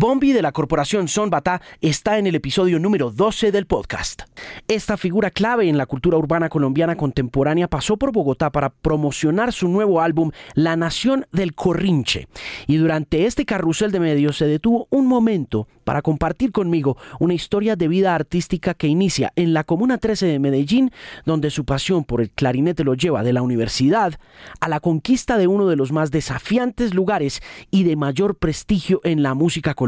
[0.00, 4.22] Bombi de la corporación Son Bata está en el episodio número 12 del podcast.
[4.68, 9.66] Esta figura clave en la cultura urbana colombiana contemporánea pasó por Bogotá para promocionar su
[9.66, 12.28] nuevo álbum La Nación del Corrinche.
[12.68, 17.74] Y durante este carrusel de medios se detuvo un momento para compartir conmigo una historia
[17.74, 20.92] de vida artística que inicia en la Comuna 13 de Medellín,
[21.24, 24.20] donde su pasión por el clarinete lo lleva de la universidad
[24.60, 29.22] a la conquista de uno de los más desafiantes lugares y de mayor prestigio en
[29.22, 29.87] la música colombiana,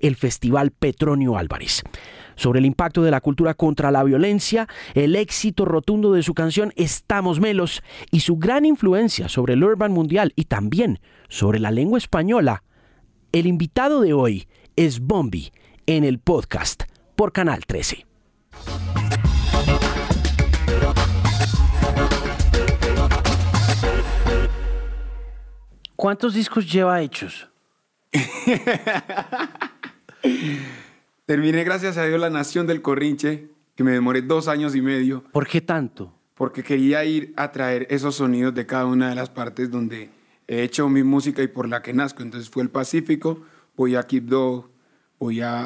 [0.00, 1.82] el Festival Petronio Álvarez
[2.36, 6.72] sobre el impacto de la cultura contra la violencia, el éxito rotundo de su canción
[6.76, 11.98] Estamos Melos y su gran influencia sobre el urban mundial y también sobre la lengua
[11.98, 12.64] española.
[13.32, 15.52] El invitado de hoy es Bombi
[15.86, 16.84] en el podcast
[17.16, 18.06] por Canal 13.
[25.96, 27.48] ¿Cuántos discos lleva hechos?
[31.26, 35.24] Terminé, gracias a Dios, La Nación del Corrinche, que me demoré dos años y medio.
[35.32, 36.12] ¿Por qué tanto?
[36.34, 40.10] Porque quería ir a traer esos sonidos de cada una de las partes donde
[40.46, 42.22] he hecho mi música y por la que nazco.
[42.22, 43.42] Entonces fue el Pacífico,
[43.76, 44.70] voy a Quibdó,
[45.18, 45.64] voy a,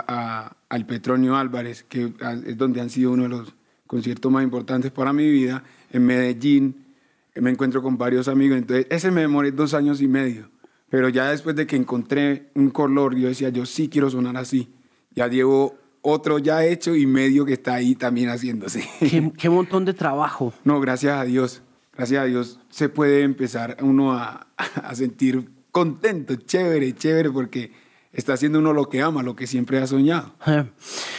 [0.68, 2.12] al Petronio Álvarez, que
[2.46, 3.54] es donde han sido uno de los
[3.86, 5.64] conciertos más importantes para mi vida.
[5.90, 6.86] En Medellín
[7.34, 8.58] me encuentro con varios amigos.
[8.58, 10.50] Entonces ese me demoré dos años y medio.
[10.90, 14.72] Pero ya después de que encontré un color, yo decía, yo sí quiero sonar así
[15.18, 18.88] ya llevo otro ya hecho y medio que está ahí también haciéndose.
[19.36, 20.54] Qué, montón de trabajo.
[20.62, 21.62] No, gracias a Dios.
[21.92, 27.72] Gracias a Dios se puede empezar uno a, a sentir contento, chévere, chévere, porque
[28.12, 30.32] está haciendo uno lo que ama, lo que siempre ha soñado.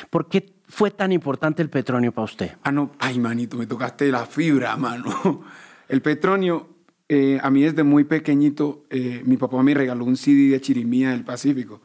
[0.09, 2.51] ¿Por qué fue tan importante el petróleo para usted?
[2.63, 5.43] Ah, no, ay, manito, me tocaste la fibra, mano.
[5.89, 6.69] El petróleo,
[7.09, 8.53] eh, a mí desde muy pequeño,
[8.91, 11.81] eh, mi papá me regaló un CD de Chirimía del Pacífico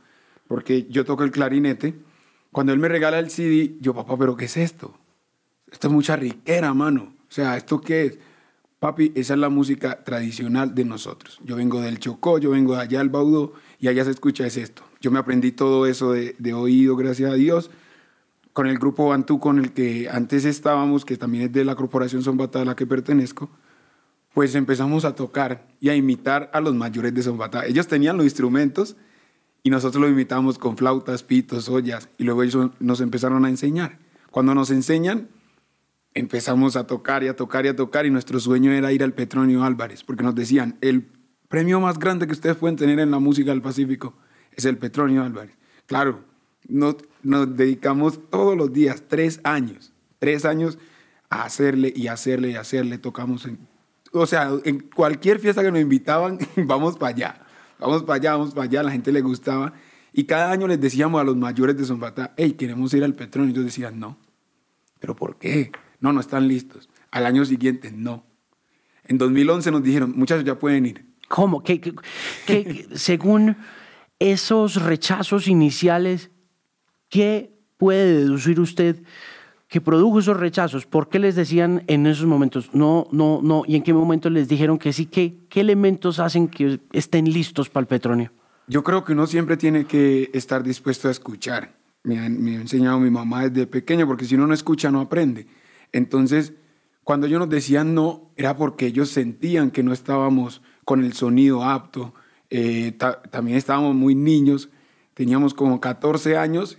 [0.47, 1.95] porque yo toco el clarinete.
[2.53, 4.97] Cuando él me regala el CD, yo, papá, ¿pero qué es esto?
[5.71, 7.15] Esto es mucha riquera, mano.
[7.29, 8.19] O sea, ¿esto qué es?
[8.79, 11.41] Papi, esa es la música tradicional de nosotros.
[11.43, 14.57] Yo vengo del Chocó, yo vengo de allá del Baudó, y allá se escucha es
[14.57, 14.83] esto.
[15.01, 17.71] Yo me aprendí todo eso de, de oído, gracias a Dios.
[18.53, 22.23] Con el grupo Bantú con el que antes estábamos, que también es de la corporación
[22.23, 23.51] Zombata a la que pertenezco,
[24.35, 27.65] pues empezamos a tocar y a imitar a los mayores de Zombata.
[27.67, 28.97] Ellos tenían los instrumentos,
[29.63, 33.99] y nosotros lo imitamos con flautas, pitos, ollas, y luego ellos nos empezaron a enseñar.
[34.31, 35.29] Cuando nos enseñan,
[36.13, 39.15] empezamos a tocar y a tocar y a tocar, y nuestro sueño era ir al
[39.15, 41.07] Petronio Álvarez, porque nos decían, el
[41.49, 44.15] premio más grande que ustedes pueden tener en la música del Pacífico
[44.53, 45.57] es el Petronio Álvarez.
[45.87, 46.25] Claro,
[46.69, 50.77] nos, nos dedicamos todos los días, tres años, tres años
[51.31, 53.59] a hacerle y hacerle y hacerle, tocamos en,
[54.15, 57.45] o sea, en cualquier fiesta que nos invitaban, vamos para allá
[57.79, 59.73] vamos para allá, vamos para allá, la gente le gustaba.
[60.13, 63.51] Y cada año les decíamos a los mayores de Zombata, hey, queremos ir al petróleo.
[63.51, 64.19] Y ellos decían, no.
[65.01, 65.73] ¿Pero por qué?
[66.01, 66.89] No, no están listos.
[67.11, 68.25] Al año siguiente, no.
[69.07, 71.07] En 2011 nos dijeron, muchachos, ya pueden ir.
[71.29, 71.63] ¿Cómo?
[71.63, 73.57] que según
[74.19, 76.31] esos rechazos iniciales,
[77.09, 79.03] ¿qué puede deducir usted
[79.75, 83.65] que produjo esos rechazos, ¿por qué les decían en esos momentos no, no, no?
[83.67, 85.07] ¿Y en qué momento les dijeron que sí?
[85.07, 88.31] ¿Qué, qué elementos hacen que estén listos para el petróleo?
[88.69, 91.75] Yo creo que uno siempre tiene que estar dispuesto a escuchar.
[92.05, 95.01] Me ha, me ha enseñado mi mamá desde pequeño, porque si uno no escucha, no
[95.01, 95.49] aprende.
[95.91, 96.53] Entonces,
[97.03, 101.65] cuando ellos nos decían no, era porque ellos sentían que no estábamos con el sonido
[101.65, 102.15] apto.
[102.49, 102.97] Eh,
[103.33, 104.69] también estábamos muy niños,
[105.15, 106.79] teníamos como 14 años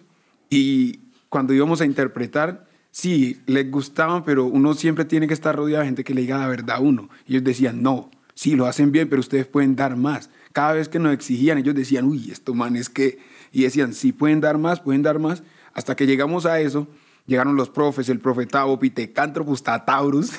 [0.50, 2.65] y cuando íbamos a interpretar,
[2.96, 6.38] sí, les gustaban, pero uno siempre tiene que estar rodeado de gente que le diga
[6.38, 7.10] la verdad a uno.
[7.28, 10.30] Y ellos decían, no, sí, lo hacen bien, pero ustedes pueden dar más.
[10.54, 13.20] Cada vez que nos exigían, ellos decían, uy, esto man es que...
[13.52, 15.44] Y decían, sí, pueden dar más, pueden dar más.
[15.74, 16.88] Hasta que llegamos a eso,
[17.28, 20.32] llegaron los profes, el profetado, Pitecantropus Tataurus,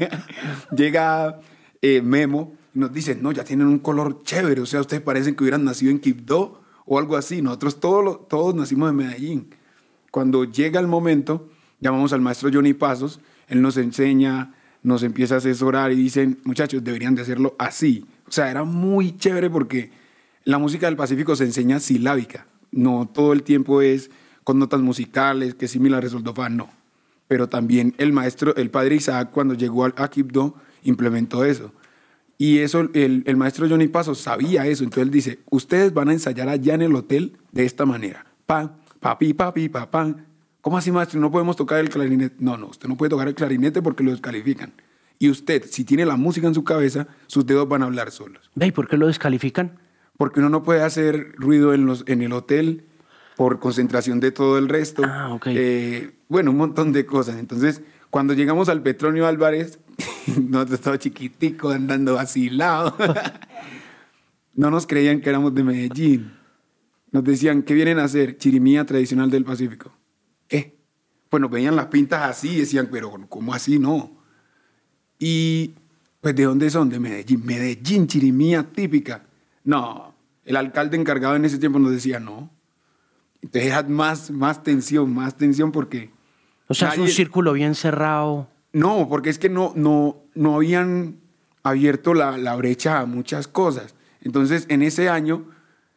[0.76, 1.40] llega
[1.80, 5.34] eh, Memo, y nos dice, no, ya tienen un color chévere, o sea, ustedes parecen
[5.34, 7.40] que hubieran nacido en Quibdó o algo así.
[7.40, 9.54] Nosotros todos, todos nacimos en Medellín.
[10.10, 11.48] Cuando llega el momento,
[11.80, 16.82] llamamos al maestro Johnny Pasos, él nos enseña, nos empieza a asesorar y dicen, muchachos,
[16.82, 18.06] deberían de hacerlo así.
[18.26, 19.90] O sea, era muy chévere porque
[20.44, 24.10] la música del Pacífico se enseña silábica, no todo el tiempo es
[24.44, 26.00] con notas musicales, que si mi la
[26.50, 26.70] no.
[27.26, 31.72] Pero también el maestro, el padre Isaac, cuando llegó a Quibdó, implementó eso.
[32.38, 34.84] Y eso, el, maestro Johnny Pasos sabía eso.
[34.84, 38.26] Entonces él dice, ustedes van a ensayar allá en el hotel de esta manera.
[38.46, 40.26] Pan, papi, papi, papán,
[40.66, 41.20] ¿Cómo así, maestro?
[41.20, 42.34] No podemos tocar el clarinete.
[42.40, 44.72] No, no, usted no puede tocar el clarinete porque lo descalifican.
[45.16, 48.50] Y usted, si tiene la música en su cabeza, sus dedos van a hablar solos.
[48.56, 49.78] ¿Y por qué lo descalifican?
[50.16, 52.84] porque uno no puede hacer ruido en, los, en el hotel
[53.36, 55.04] por concentración de todo el resto.
[55.06, 55.46] Ah, ok.
[55.50, 57.36] Eh, bueno, un montón de cosas.
[57.38, 59.78] Entonces, cuando llegamos al Petronio Álvarez,
[60.26, 62.96] nosotros estaba chiquitico andando vacilado.
[64.54, 66.32] no nos creían que éramos de Medellín.
[67.12, 68.36] Nos decían, ¿qué vienen a hacer?
[68.36, 69.95] Chirimía tradicional del Pacífico.
[70.48, 70.76] ¿Qué?
[71.30, 74.12] Bueno, veían las pintas así y decían, pero ¿cómo así no?
[75.18, 75.74] Y,
[76.20, 76.88] pues, ¿de dónde son?
[76.88, 77.44] De Medellín.
[77.44, 79.24] Medellín, chirimía típica.
[79.64, 80.14] No,
[80.44, 82.50] el alcalde encargado en ese tiempo nos decía, no.
[83.42, 86.10] Entonces era más, más tensión, más tensión porque...
[86.68, 88.48] O sea, es un nadie- círculo bien cerrado.
[88.72, 91.18] no, porque es que no, no, no habían
[91.62, 93.94] abierto la, la brecha a muchas cosas.
[94.20, 95.44] Entonces, en ese año,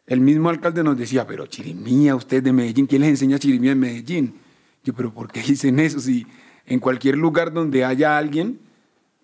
[0.09, 3.79] el mismo alcalde nos decía, pero Chirimía, usted de Medellín, ¿quién les enseña Chirimía en
[3.79, 4.33] Medellín?
[4.83, 5.99] Yo, pero ¿por qué dicen eso?
[5.99, 6.25] Si
[6.65, 8.59] en cualquier lugar donde haya alguien,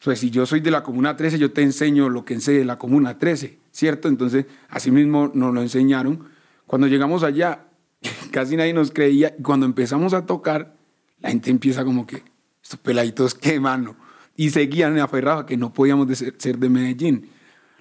[0.04, 2.66] pues si yo soy de la Comuna 13, yo te enseño lo que sé de
[2.66, 4.10] la Comuna 13, ¿cierto?
[4.10, 6.26] Entonces, así mismo nos lo enseñaron.
[6.68, 7.66] Cuando llegamos allá,
[8.31, 9.34] casi nadie nos creía.
[9.40, 10.76] Y cuando empezamos a tocar,
[11.20, 12.22] la gente empieza como que,
[12.62, 13.96] estos peladitos, qué mano.
[14.38, 17.31] Y seguían aferrados a que no podíamos ser de Medellín.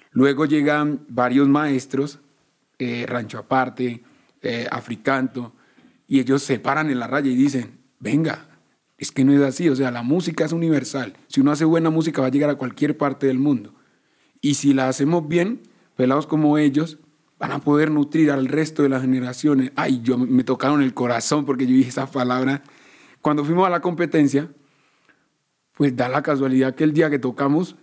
[0.09, 2.19] Luego llegan varios maestros,
[2.79, 4.03] eh, Rancho Aparte,
[4.41, 5.53] eh, Africanto,
[6.07, 8.47] y ellos se paran en la raya y dicen, venga,
[8.97, 11.15] es que no es así, o sea, la música es universal.
[11.27, 13.73] Si uno hace buena música va a llegar a cualquier parte del mundo.
[14.41, 15.63] Y si la hacemos bien,
[15.95, 16.99] pelados como ellos,
[17.39, 19.71] van a poder nutrir al resto de las generaciones.
[19.75, 22.63] Ay, yo me tocaron el corazón porque yo dije esa palabra.
[23.21, 24.49] Cuando fuimos a la competencia,
[25.73, 27.75] pues da la casualidad que el día que tocamos,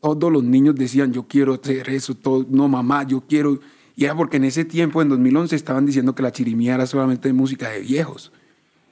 [0.00, 3.60] todos los niños decían, yo quiero hacer eso, todo, no mamá, yo quiero.
[3.96, 7.32] Y era porque en ese tiempo, en 2011, estaban diciendo que la chirimía era solamente
[7.32, 8.32] música de viejos.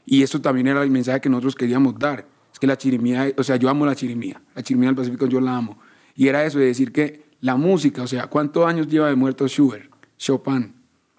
[0.04, 2.26] Y eso también era el mensaje que nosotros queríamos dar.
[2.52, 4.40] Es que la chirimía, o sea, yo amo la chirimía.
[4.54, 5.78] La chirimía del Pacífico yo la amo.
[6.14, 9.46] Y era eso de decir que la música, o sea, ¿cuántos años lleva de muerto
[9.46, 10.74] Schubert, Chopin,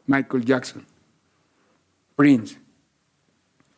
[0.06, 0.84] Michael Jackson,
[2.16, 2.58] Prince?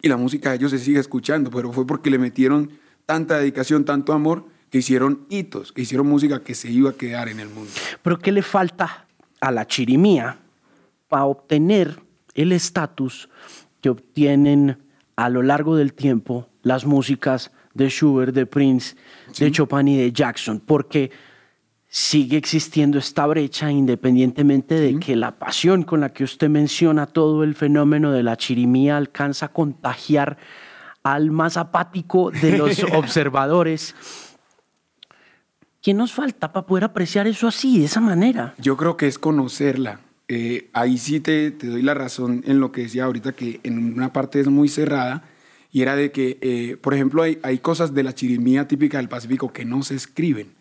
[0.02, 2.72] Y la música de ellos se sigue escuchando, pero fue porque le metieron
[3.06, 7.30] tanta dedicación, tanto amor, que hicieron hitos, que hicieron música que se iba a quedar
[7.30, 7.72] en el mundo.
[8.02, 9.06] Pero ¿qué le falta
[9.42, 10.38] a la chirimía
[11.08, 12.02] para obtener
[12.34, 13.30] el estatus
[13.82, 14.78] que obtienen
[15.16, 18.96] a lo largo del tiempo las músicas de Schubert, de Prince,
[19.38, 20.60] de Chopin y de Jackson?
[20.60, 21.12] Porque
[21.88, 27.44] sigue existiendo esta brecha independientemente de que la pasión con la que usted menciona todo
[27.44, 30.38] el fenómeno de la chirimía alcanza a contagiar
[31.02, 33.96] al más apático de los observadores.
[35.82, 38.54] ¿Qué nos falta para poder apreciar eso así, de esa manera?
[38.58, 40.02] Yo creo que es conocerla.
[40.28, 43.94] Eh, ahí sí te, te doy la razón en lo que decía ahorita, que en
[43.94, 45.24] una parte es muy cerrada,
[45.72, 49.08] y era de que, eh, por ejemplo, hay, hay cosas de la chirimía típica del
[49.08, 50.54] Pacífico que no se escriben.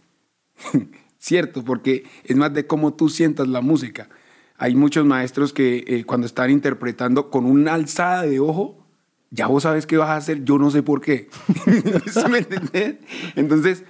[1.19, 4.09] Cierto, porque es más de cómo tú sientas la música.
[4.57, 8.87] Hay muchos maestros que eh, cuando están interpretando con una alzada de ojo,
[9.31, 11.29] ya vos sabes qué vas a hacer, yo no sé por qué.
[12.13, 12.97] ¿Sí me entendés?
[13.35, 13.85] Entonces,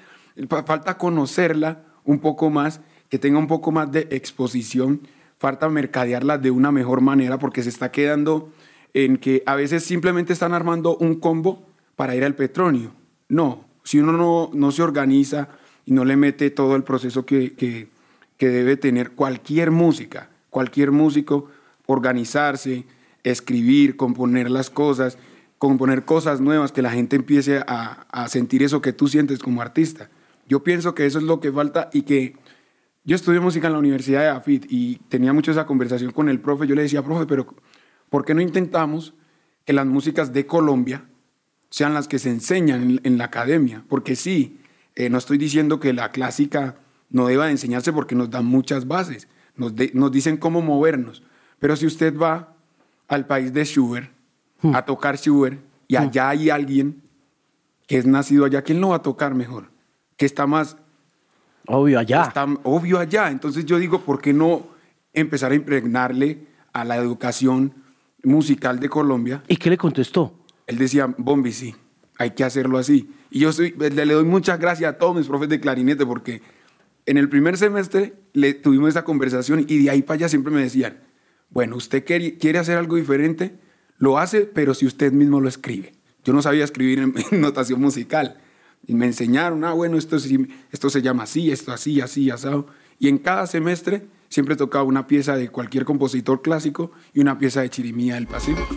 [0.47, 5.03] falta conocerla un poco más, que tenga un poco más de exposición,
[5.39, 8.53] falta mercadearla de una mejor manera porque se está quedando
[8.95, 12.93] en que a veces simplemente están armando un combo para ir al petróleo.
[13.29, 15.49] No, si uno no, no se organiza
[15.85, 17.89] y no le mete todo el proceso que, que,
[18.39, 21.51] debe tener cualquier música, cualquier músico,
[21.87, 22.85] organizarse,
[23.25, 25.19] escribir, componer las cosas,
[25.59, 30.09] componer cosas nuevas, que la gente empiece a sentir eso que tú sientes como artista.
[30.49, 32.37] Yo pienso que eso es lo que falta y que
[33.05, 36.41] yo estudié música en la Universidad de AFIT y tenía mucho esa conversación con el
[36.41, 36.67] profe.
[36.67, 37.47] Yo le decía, profe, pero
[38.11, 39.15] ¿por qué no intentamos
[39.65, 41.05] que las músicas de Colombia
[41.71, 43.85] sean las que se enseñan en, en la academia?
[43.89, 44.59] Porque sí,
[44.95, 46.77] eh, no estoy diciendo que la clásica
[47.11, 51.23] no deba de enseñarse porque nos dan muchas bases, nos, de- nos dicen cómo movernos.
[51.59, 52.55] Pero si usted va
[53.09, 54.11] al país de Schubert
[54.75, 57.01] a tocar Schubert y allá hay alguien
[57.87, 59.71] que es nacido allá, ¿quién lo va a tocar mejor?
[60.19, 60.77] Que está más
[61.67, 62.25] Obvio, allá.
[62.25, 63.31] está obvio allá.
[63.31, 64.67] Entonces yo digo, ¿por qué no
[65.15, 67.73] empezar a impregnarle a la educación
[68.23, 69.43] musical de Colombia?
[69.49, 70.35] ¿Y qué le contestó?
[70.67, 71.75] Él decía, Bombi, sí,
[72.19, 73.11] hay que hacerlo así.
[73.31, 76.43] Y yo soy, le, doy muchas gracias a todos mis profes de clarinete porque
[77.07, 80.61] en el primer semestre le tuvimos esa conversación y de ahí para allá siempre me
[80.61, 80.99] decían,
[81.51, 83.59] bueno, usted quiere, quiere hacer algo diferente,
[83.99, 85.95] lo hace, pero si usted mismo lo escribe.
[86.25, 88.39] Yo no sabía escribir en, en notación musical.
[88.87, 92.67] Y me enseñaron, ah, bueno, esto, esto se llama así, esto así, así, asado.
[92.99, 97.61] Y en cada semestre siempre tocaba una pieza de cualquier compositor clásico y una pieza
[97.61, 98.77] de chirimía del Pacífico.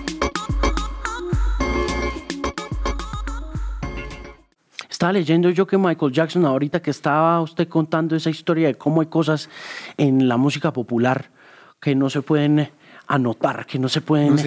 [4.90, 9.02] Estaba leyendo yo que Michael Jackson, ahorita que estaba usted contando esa historia de cómo
[9.02, 9.50] hay cosas
[9.98, 11.32] en la música popular
[11.80, 12.70] que no se pueden
[13.08, 14.38] anotar, que no se pueden,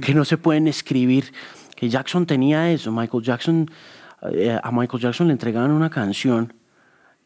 [0.00, 1.32] que no se pueden escribir,
[1.74, 2.92] que Jackson tenía eso.
[2.92, 3.68] Michael Jackson,
[4.62, 6.52] a Michael Jackson le entregaban una canción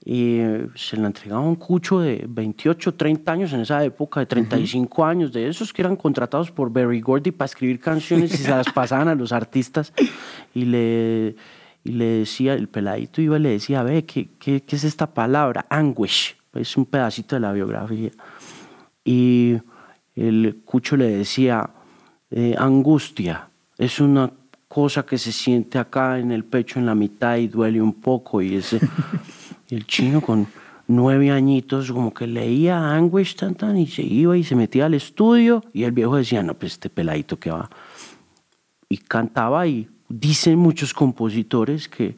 [0.04, 4.26] y eh, se la entregaba un cucho de 28, 30 años en esa época, de
[4.26, 8.50] 35 años, de esos que eran contratados por Berry Gordy para escribir canciones y se
[8.50, 9.92] las pasaban a los artistas
[10.54, 11.36] y le,
[11.84, 15.12] y le decía, el peladito iba y le decía, ve, ¿qué, qué, qué es esta
[15.12, 15.66] palabra?
[15.68, 18.10] Anguish, es un pedacito de la biografía.
[19.04, 19.58] Y
[20.16, 21.68] el cucho le decía,
[22.30, 24.30] eh, angustia, es una
[24.70, 28.40] cosa que se siente acá en el pecho, en la mitad y duele un poco
[28.40, 28.78] y ese...
[29.68, 30.46] Y el chino con
[30.86, 34.94] nueve añitos como que leía Anguish tan, tan, y se iba y se metía al
[34.94, 37.68] estudio y el viejo decía, no, pues este peladito que va.
[38.88, 42.16] Y cantaba y dicen muchos compositores que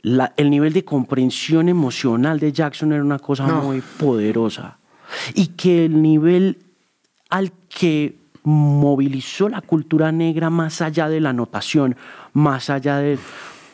[0.00, 4.78] la, el nivel de comprensión emocional de Jackson era una cosa muy poderosa
[5.34, 6.58] y que el nivel
[7.28, 11.96] al que movilizó la cultura negra más allá de la notación,
[12.32, 13.18] más allá de...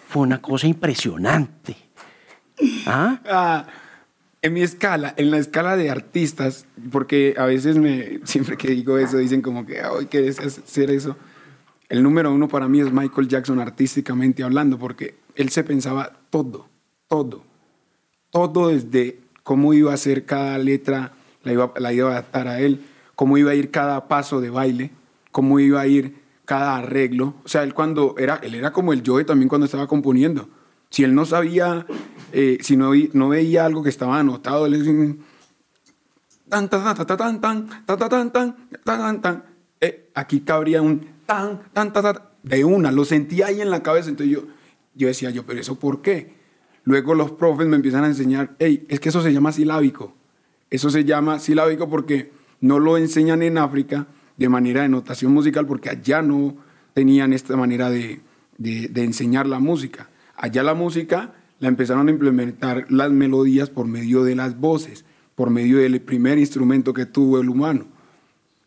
[0.08, 1.76] fue una cosa impresionante.
[2.86, 3.20] ¿Ah?
[3.28, 3.66] ¿Ah?
[4.42, 8.98] en mi escala, en la escala de artistas, porque a veces me, siempre que digo
[8.98, 11.16] eso, dicen como que, hoy quieres hacer eso.
[11.88, 16.68] El número uno para mí es Michael Jackson artísticamente hablando, porque él se pensaba todo,
[17.08, 17.44] todo,
[18.30, 21.12] todo desde cómo iba a ser cada letra,
[21.42, 22.80] la iba, la iba a adaptar a él,
[23.20, 24.92] cómo iba a ir cada paso de baile,
[25.30, 27.34] cómo iba a ir cada arreglo.
[27.44, 30.48] O sea, él cuando era, él era como el Joe también cuando estaba componiendo.
[30.88, 31.84] Si él no sabía
[32.32, 35.22] eh, si no, no, veía algo que estaba anotado, él decía,
[36.48, 39.44] tan, tan, tan, tan, tan, tan, tan, tan, tan, tan,
[40.14, 44.34] aquí cabría un tan, tan, tan, de una, lo sentía ahí en la cabeza, entonces
[44.34, 44.44] yo,
[44.94, 46.36] yo decía yo, pero eso ¿por qué?
[46.84, 50.14] Luego los profes me empiezan a enseñar, hey, es que eso se llama silábico,
[50.70, 55.66] eso se llama silábico porque no lo enseñan en África de manera de notación musical
[55.66, 56.56] porque allá no
[56.94, 58.20] tenían esta manera de,
[58.58, 60.08] de, enseñar la música.
[60.36, 65.50] Allá la música la empezaron a implementar las melodías por medio de las voces, por
[65.50, 67.86] medio del primer instrumento que tuvo el humano.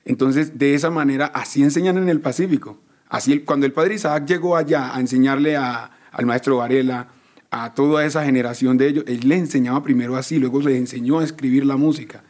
[0.05, 2.79] Entonces, de esa manera, así enseñan en el Pacífico.
[3.07, 7.09] Así, cuando el padre Isaac llegó allá a enseñarle al maestro Varela,
[7.51, 11.23] a toda esa generación de ellos, él le enseñaba primero así, luego le enseñó a
[11.23, 12.23] escribir la música.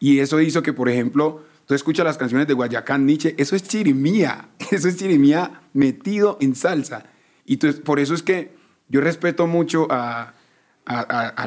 [0.00, 3.62] Y eso hizo que, por ejemplo, tú escuchas las canciones de Guayacán Nietzsche, eso es
[3.62, 7.04] chirimía, eso es chirimía metido en salsa.
[7.44, 8.56] Y por eso es que
[8.88, 10.34] yo respeto mucho a,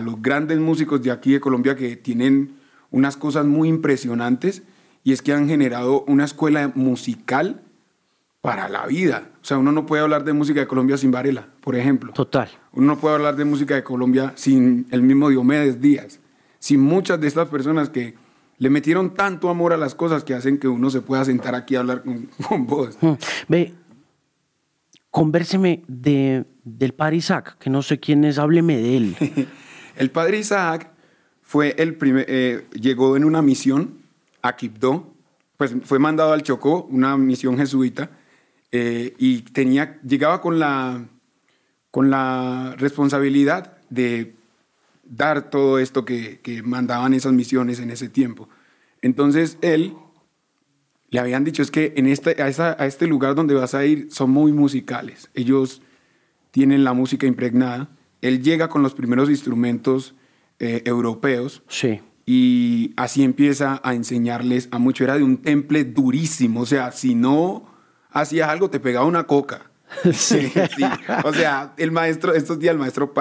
[0.01, 2.55] los grandes músicos de aquí de Colombia que tienen
[2.91, 4.63] unas cosas muy impresionantes
[5.03, 7.61] y es que han generado una escuela musical
[8.39, 9.31] para la vida.
[9.41, 12.13] O sea, uno no puede hablar de música de Colombia sin Varela, por ejemplo.
[12.13, 12.49] Total.
[12.71, 16.19] Uno no puede hablar de música de Colombia sin el mismo Diomedes Díaz,
[16.59, 18.15] sin muchas de estas personas que
[18.63, 21.75] le metieron tanto amor a las cosas que hacen que uno se pueda sentar aquí
[21.75, 22.97] a hablar con, con vos.
[23.01, 23.11] Mm.
[23.49, 23.73] Ve,
[25.11, 29.15] convérseme de, del padre Isaac, que no sé quién es, hábleme de él.
[29.97, 30.93] el padre Isaac
[31.41, 33.97] fue el primer, eh, llegó en una misión
[34.41, 35.13] a Quibdó,
[35.57, 38.11] pues fue mandado al Chocó, una misión jesuita,
[38.71, 41.03] eh, y tenía, llegaba con la,
[41.91, 44.35] con la responsabilidad de
[45.15, 48.49] dar todo esto que, que mandaban esas misiones en ese tiempo.
[49.01, 49.95] Entonces él
[51.09, 54.07] le habían dicho es que en este, a, a, este lugar donde vas a ir
[54.09, 55.29] son muy musicales.
[55.35, 55.83] Ellos
[56.49, 57.89] tienen la música impregnada.
[58.21, 60.15] Él llega con los primeros instrumentos
[60.59, 61.61] eh, europeos.
[61.67, 61.99] Sí.
[62.25, 65.03] Y así empieza a enseñarles a mucho.
[65.03, 66.61] Era de un temple durísimo.
[66.61, 67.69] O sea, si no
[68.09, 69.69] hacías algo, te pegaba una coca.
[70.13, 70.83] Sí, sí.
[71.25, 73.13] O sea, el maestro, estos días el maestro,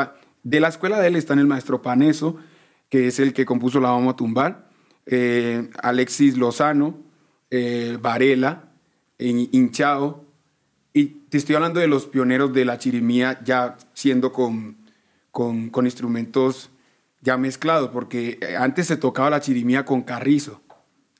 [0.42, 2.36] de la escuela de él están el maestro Paneso,
[2.88, 4.68] que es el que compuso La Vamos a Tumbar,
[5.06, 6.98] eh, Alexis Lozano,
[7.50, 8.68] eh, Varela,
[9.18, 10.24] Hinchao,
[10.92, 14.76] y te estoy hablando de los pioneros de la chirimía ya siendo con,
[15.30, 16.70] con, instrumentos
[17.22, 20.60] ya mezclados, porque antes se tocaba la chirimía con carrizo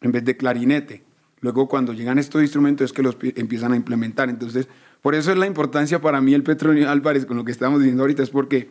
[0.00, 1.04] en vez de clarinete.
[1.40, 4.28] Luego cuando llegan estos instrumentos es que los empiezan a implementar.
[4.28, 4.68] Entonces,
[5.00, 8.02] por eso es la importancia para mí el Petronio Álvarez con lo que estamos diciendo
[8.02, 8.68] ahorita, es porque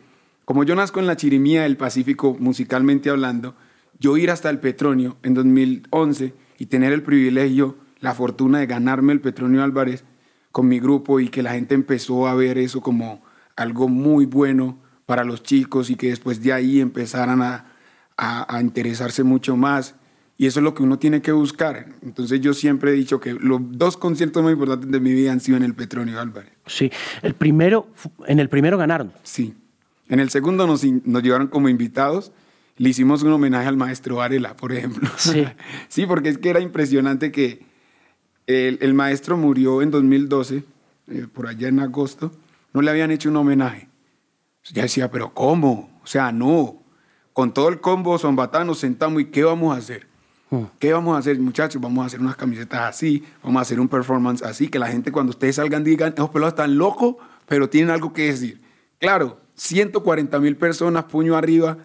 [0.52, 3.54] como yo nazco en la chirimía del Pacífico musicalmente hablando,
[3.98, 9.14] yo ir hasta el Petronio en 2011 y tener el privilegio, la fortuna de ganarme
[9.14, 10.04] el Petronio Álvarez
[10.50, 13.22] con mi grupo y que la gente empezó a ver eso como
[13.56, 17.72] algo muy bueno para los chicos y que después de ahí empezaran a,
[18.18, 19.94] a, interesarse mucho más
[20.36, 21.86] Y eso es lo que uno tiene que buscar.
[22.02, 25.40] Entonces yo siempre he dicho que los dos conciertos más importantes de mi vida han
[25.40, 26.52] sido en el Petronio Álvarez.
[26.66, 26.92] Sí,
[27.22, 27.88] el primero,
[28.26, 29.12] en el primero ganaron.
[29.22, 29.54] Sí.
[30.12, 32.32] En el segundo nos, nos llevaron como invitados.
[32.76, 35.08] Le hicimos un homenaje al maestro Varela, por ejemplo.
[35.16, 35.46] Sí.
[35.88, 37.64] sí, porque es que era impresionante que
[38.46, 40.64] el, el maestro murió en 2012,
[41.08, 42.30] eh, por allá en agosto.
[42.74, 43.88] No le habían hecho un homenaje.
[44.74, 45.98] Ya decía, pero ¿cómo?
[46.04, 46.82] O sea, no.
[47.32, 50.06] Con todo el combo Zombatá nos sentamos y ¿qué vamos a hacer?
[50.78, 51.80] ¿Qué vamos a hacer, muchachos?
[51.80, 55.10] Vamos a hacer unas camisetas así, vamos a hacer un performance así, que la gente
[55.10, 57.16] cuando ustedes salgan digan, esos pelados están locos,
[57.46, 58.60] pero tienen algo que decir.
[58.98, 61.78] Claro, 140 mil personas, puño arriba.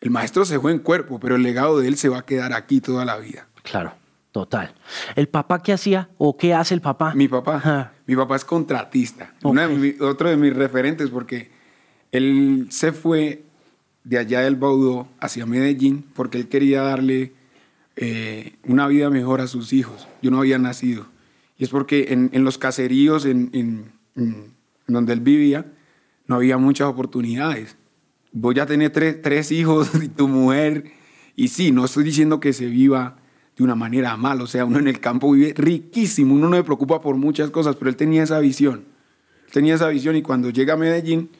[0.00, 2.52] El maestro se fue en cuerpo, pero el legado de él se va a quedar
[2.52, 3.48] aquí toda la vida.
[3.62, 3.94] Claro,
[4.30, 4.74] total.
[5.16, 7.14] ¿El papá qué hacía o qué hace el papá?
[7.14, 9.52] Mi papá, mi papá es contratista, Ok.
[9.52, 11.50] Una de mi- otro de mis referentes porque
[12.12, 13.44] él se fue
[14.04, 17.32] de allá del Baudó hacia Medellín porque él quería darle
[17.96, 20.06] eh, una vida mejor a sus hijos.
[20.20, 21.06] Yo no había nacido.
[21.56, 24.52] Y es porque en, en los caseríos en- en
[24.86, 25.64] donde él vivía
[26.26, 27.76] no había muchas oportunidades.
[28.32, 30.92] Voy a tener tres, tres hijos y tu mujer.
[31.36, 33.16] Y sí, no estoy diciendo que se viva
[33.56, 34.40] de una manera mal.
[34.40, 36.34] O sea, uno en el campo vive riquísimo.
[36.34, 38.84] Uno no se preocupa por muchas cosas, pero él tenía esa visión.
[39.46, 41.30] Él tenía esa visión y cuando llega a Medellín,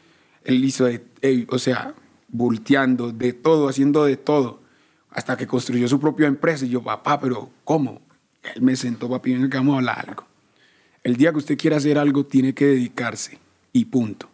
[0.44, 1.04] él hizo, de-
[1.48, 1.94] o sea,
[2.28, 4.62] volteando de todo, haciendo de todo,
[5.10, 6.66] hasta que construyó su propia empresa.
[6.66, 8.02] Y yo, papá, pero ¿cómo?
[8.54, 10.24] Él me sentó, papi, venga que vamos a hablar algo.
[11.02, 13.38] El día que usted quiera hacer algo, tiene que dedicarse.
[13.72, 14.28] Y punto.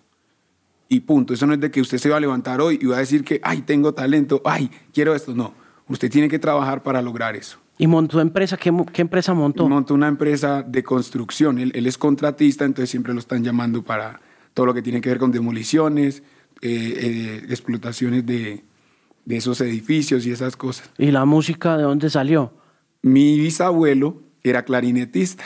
[0.92, 1.32] Y punto.
[1.32, 3.22] Eso no es de que usted se va a levantar hoy y va a decir
[3.22, 5.34] que, ay, tengo talento, ay, quiero esto.
[5.34, 5.54] No.
[5.86, 7.58] Usted tiene que trabajar para lograr eso.
[7.78, 8.56] ¿Y montó empresa?
[8.56, 8.70] ¿Qué,
[9.00, 9.68] empresa montó?
[9.68, 11.60] Montó una empresa de construcción.
[11.60, 14.20] Él, él es contratista, entonces siempre lo están llamando para
[14.52, 16.24] todo lo que tiene que ver con demoliciones,
[16.60, 18.64] eh, eh, explotaciones de,
[19.24, 20.90] de esos edificios y esas cosas.
[20.98, 22.52] ¿Y la música de dónde salió?
[23.02, 25.44] Mi bisabuelo era clarinetista.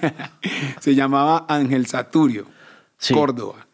[0.80, 2.44] Se llamaba Ángel Saturio,
[2.98, 3.14] Sí.
[3.14, 3.67] Córdoba.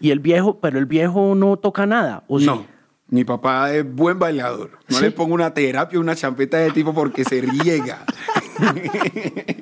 [0.00, 2.46] Y el viejo, pero el viejo no toca nada, ¿o sí?
[2.46, 2.64] No,
[3.08, 4.78] mi papá es buen bailador.
[4.88, 5.04] No ¿Sí?
[5.04, 8.04] le pongo una terapia, una champeta de tipo porque se riega.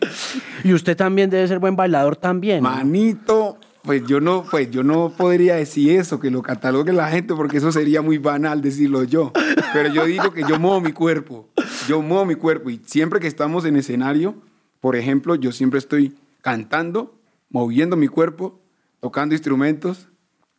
[0.64, 2.62] Y usted también debe ser buen bailador también.
[2.62, 7.34] Manito, pues yo no, pues yo no podría decir eso, que lo catalogue la gente,
[7.34, 9.32] porque eso sería muy banal decirlo yo.
[9.73, 11.49] Pero yo digo que yo muevo mi cuerpo,
[11.86, 14.34] yo muevo mi cuerpo y siempre que estamos en escenario,
[14.80, 17.14] por ejemplo, yo siempre estoy cantando,
[17.49, 18.60] moviendo mi cuerpo,
[19.00, 20.08] tocando instrumentos.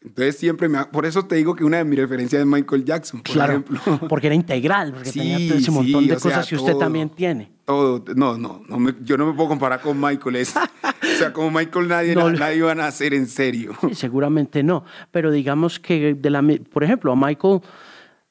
[0.03, 0.77] Entonces siempre me...
[0.77, 3.51] ha- Por eso te digo que una de mis referencias es Michael Jackson, por claro,
[3.53, 3.79] ejemplo.
[4.09, 6.71] porque era integral, porque Sí, tenía ese sí, montón de o sea, cosas que usted
[6.73, 7.51] todo, también tiene.
[7.65, 10.35] Todo, no, no, no me- yo no me puedo comparar con Michael.
[10.37, 13.73] es- o sea, como Michael nadie, No, nadie van a hacer en serio.
[13.81, 17.61] Sí, seguramente no, pero digamos que, de la, mi- por ejemplo, a Michael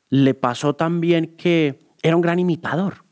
[0.09, 3.05] le pasó también que era un gran imitador.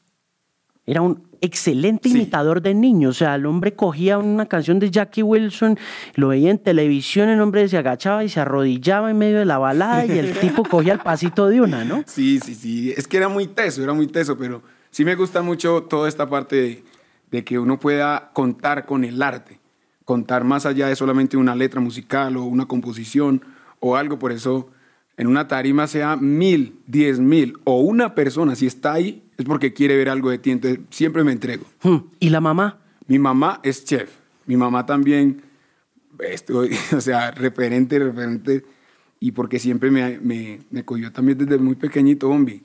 [0.86, 2.16] Era un excelente Sí.
[2.16, 3.16] imitador de niños.
[3.16, 5.78] O sea, el hombre cogía una canción de Jackie Wilson,
[6.14, 9.58] lo veía en televisión, el hombre se agachaba y se arrodillaba en medio de la
[9.58, 12.02] balada y el tipo cogía el pasito de una, ¿no?
[12.06, 12.92] Sí, sí, sí.
[12.96, 16.28] Es que era muy teso, era muy teso, pero sí me gusta mucho toda esta
[16.28, 16.84] parte de,
[17.30, 19.58] de que uno pueda contar con el arte,
[20.04, 23.42] contar más allá de solamente una letra musical o una composición
[23.80, 24.18] o algo.
[24.18, 24.70] Por eso,
[25.16, 29.72] en una tarima sea mil, diez mil o una persona, si está ahí, es porque
[29.72, 30.50] quiere ver algo de ti.
[30.50, 31.64] Entonces, siempre me entrego.
[31.82, 32.78] Hmm, ¿Y la mamá?
[33.06, 34.10] Mi mamá es chef.
[34.46, 35.42] Mi mamá también,
[36.20, 38.64] estoy, o sea, referente, referente.
[39.20, 42.60] Y porque siempre me, me, me cogió también desde muy pequeñito, hombre.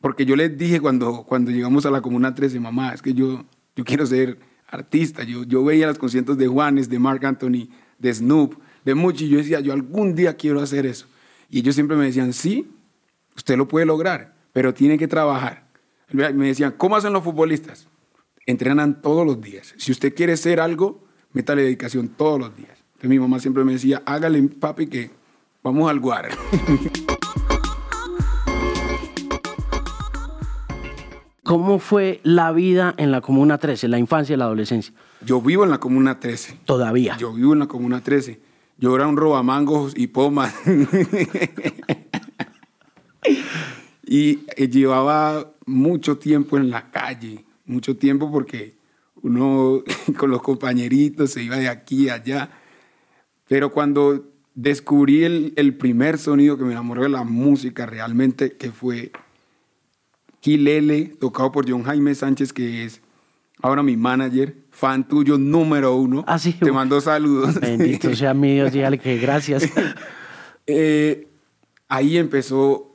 [0.00, 3.44] Porque yo les dije cuando, cuando llegamos a la Comuna 13, mamá, es que yo,
[3.76, 4.38] yo quiero ser
[4.68, 5.22] artista.
[5.24, 9.26] Yo, yo veía los conciertos de Juanes, de Mark Anthony, de Snoop, de Muchi.
[9.26, 11.06] Y yo decía, yo algún día quiero hacer eso.
[11.50, 12.70] Y ellos siempre me decían, sí,
[13.36, 15.69] usted lo puede lograr, pero tiene que trabajar.
[16.12, 17.86] Me decían, ¿cómo hacen los futbolistas?
[18.46, 19.74] Entrenan todos los días.
[19.78, 22.78] Si usted quiere ser algo, métale dedicación todos los días.
[22.94, 25.10] Entonces mi mamá siempre me decía, hágale, papi, que
[25.62, 26.30] vamos al guar.
[31.50, 34.94] ¿Cómo fue la vida en la Comuna 13, la infancia y la adolescencia?
[35.24, 36.60] Yo vivo en la Comuna 13.
[36.64, 37.16] Todavía.
[37.16, 38.40] Yo vivo en la Comuna 13.
[38.78, 40.54] Yo era un robamangos y pomas.
[44.06, 48.74] y eh, llevaba mucho tiempo en la calle, mucho tiempo porque
[49.22, 49.82] uno
[50.18, 52.50] con los compañeritos se iba de aquí a allá.
[53.48, 58.70] Pero cuando descubrí el, el primer sonido que me enamoró de la música realmente, que
[58.70, 59.12] fue
[60.40, 63.00] Kilele, tocado por John Jaime Sánchez, que es
[63.62, 66.24] ahora mi manager, fan tuyo número uno.
[66.26, 66.52] Ah, sí.
[66.52, 67.60] Te mando saludos.
[67.60, 69.68] Bendito sea mi Dios, dígale que gracias.
[70.72, 71.26] Eh,
[71.88, 72.89] ahí empezó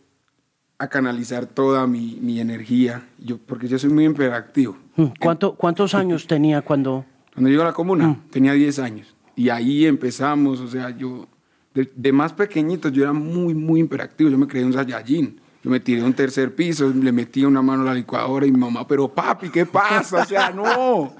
[0.78, 4.78] a canalizar toda mi, mi energía, yo, porque yo soy muy hiperactivo.
[4.96, 7.06] Mm, ¿Cuánto, ¿Cuántos años tenía cuando...?
[7.34, 8.30] Cuando llego a la comuna, mm.
[8.30, 9.16] tenía 10 años.
[9.36, 11.28] Y ahí empezamos, o sea, yo,
[11.74, 14.30] de, más pequeñito, yo era muy, muy hiperactivo.
[14.30, 15.40] Yo me creía un Saiyajin.
[15.62, 18.52] Yo me tiré a un tercer piso, le metí una mano a la licuadora y
[18.52, 20.22] mi mamá, pero papi, ¿qué pasa?
[20.22, 21.16] O sea, no.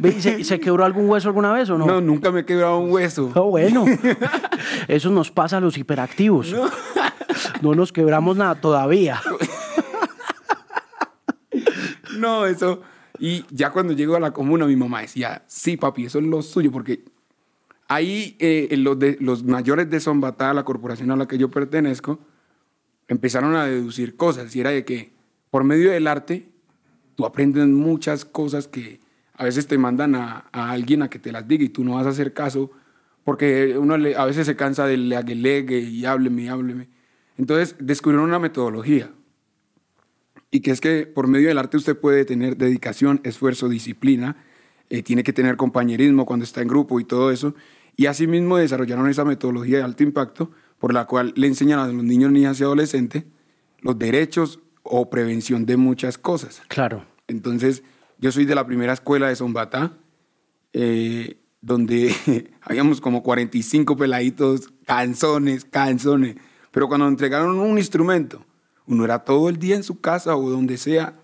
[0.20, 1.84] ¿Se, ¿Se, quebró algún hueso alguna vez o no?
[1.84, 3.32] No, nunca me he quebrado un hueso.
[3.34, 3.84] Oh, bueno.
[4.88, 6.52] Eso nos pasa a los hiperactivos.
[6.52, 6.70] No,
[7.62, 9.20] no nos quebramos nada todavía.
[12.18, 12.82] no, eso.
[13.18, 16.42] Y ya cuando llego a la comuna, mi mamá decía, sí, papi, eso es lo
[16.42, 17.04] suyo, porque
[17.88, 22.20] ahí eh, los, de, los mayores de Zombatá, la corporación a la que yo pertenezco,
[23.08, 24.54] empezaron a deducir cosas.
[24.54, 25.12] Y era de que
[25.50, 26.48] por medio del arte,
[27.16, 29.00] tú aprendes muchas cosas que
[29.34, 32.06] a veces te mandan a, alguien a que te las diga y tú no vas
[32.06, 32.70] a hacer caso,
[33.24, 36.97] porque uno a veces se cansa del legue y hábleme hábleme.
[37.38, 39.10] Entonces descubrieron una metodología.
[40.50, 44.36] Y que es que por medio del arte usted puede tener dedicación, esfuerzo, disciplina,
[44.90, 47.54] eh, tiene que tener compañerismo cuando está en grupo y todo eso.
[47.96, 52.02] Y asimismo desarrollaron esa metodología de alto impacto por la cual le enseñan a los
[52.04, 53.24] niños, niñas y adolescentes
[53.80, 56.62] los derechos o prevención de muchas cosas.
[56.68, 57.04] Claro.
[57.26, 57.82] Entonces,
[58.18, 59.92] yo soy de la primera escuela de Zombatá,
[60.72, 62.14] eh, donde
[62.62, 66.36] habíamos como 45 peladitos, canzones, canzones.
[66.70, 68.44] Pero cuando entregaron un instrumento,
[68.86, 71.14] uno era todo el día en su casa o donde sea,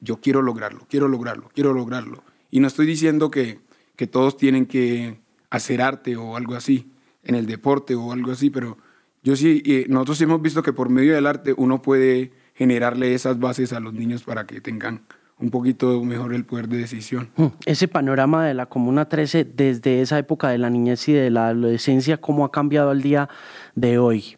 [0.00, 2.22] yo quiero lograrlo, quiero lograrlo, quiero lograrlo.
[2.50, 3.60] Y no estoy diciendo que,
[3.96, 6.90] que todos tienen que hacer arte o algo así,
[7.24, 8.78] en el deporte o algo así, pero
[9.22, 13.38] yo sí, nosotros sí hemos visto que por medio del arte uno puede generarle esas
[13.38, 15.02] bases a los niños para que tengan
[15.38, 17.30] un poquito mejor el poder de decisión.
[17.36, 21.30] Mm, ese panorama de la Comuna 13 desde esa época de la niñez y de
[21.30, 23.28] la adolescencia, ¿cómo ha cambiado al día
[23.74, 24.36] de hoy?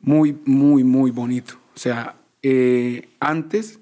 [0.00, 1.54] Muy, muy, muy bonito.
[1.74, 3.80] O sea, eh, antes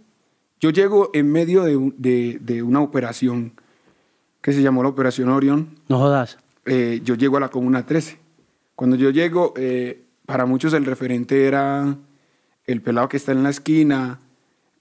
[0.61, 3.53] yo llego en medio de, de, una operación
[4.41, 5.79] que se llamó la Operación Orión.
[5.89, 6.39] No jodas.
[6.67, 8.19] Eh, yo llego a la Comuna 13.
[8.75, 11.97] Cuando yo llego, eh, para muchos el referente era
[12.67, 14.21] el pelado que está en la esquina,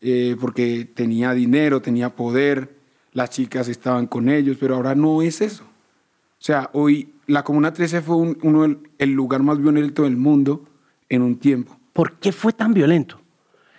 [0.02, 2.76] eh, porque tenía dinero, tenía poder,
[3.14, 5.64] las chicas estaban con ellos, pero ahora no es eso.
[5.64, 10.66] O sea, hoy la Comuna 13 fue uno el lugar más violento del mundo
[11.10, 11.78] en un tiempo.
[11.94, 13.20] ¿Por qué fue tan violento?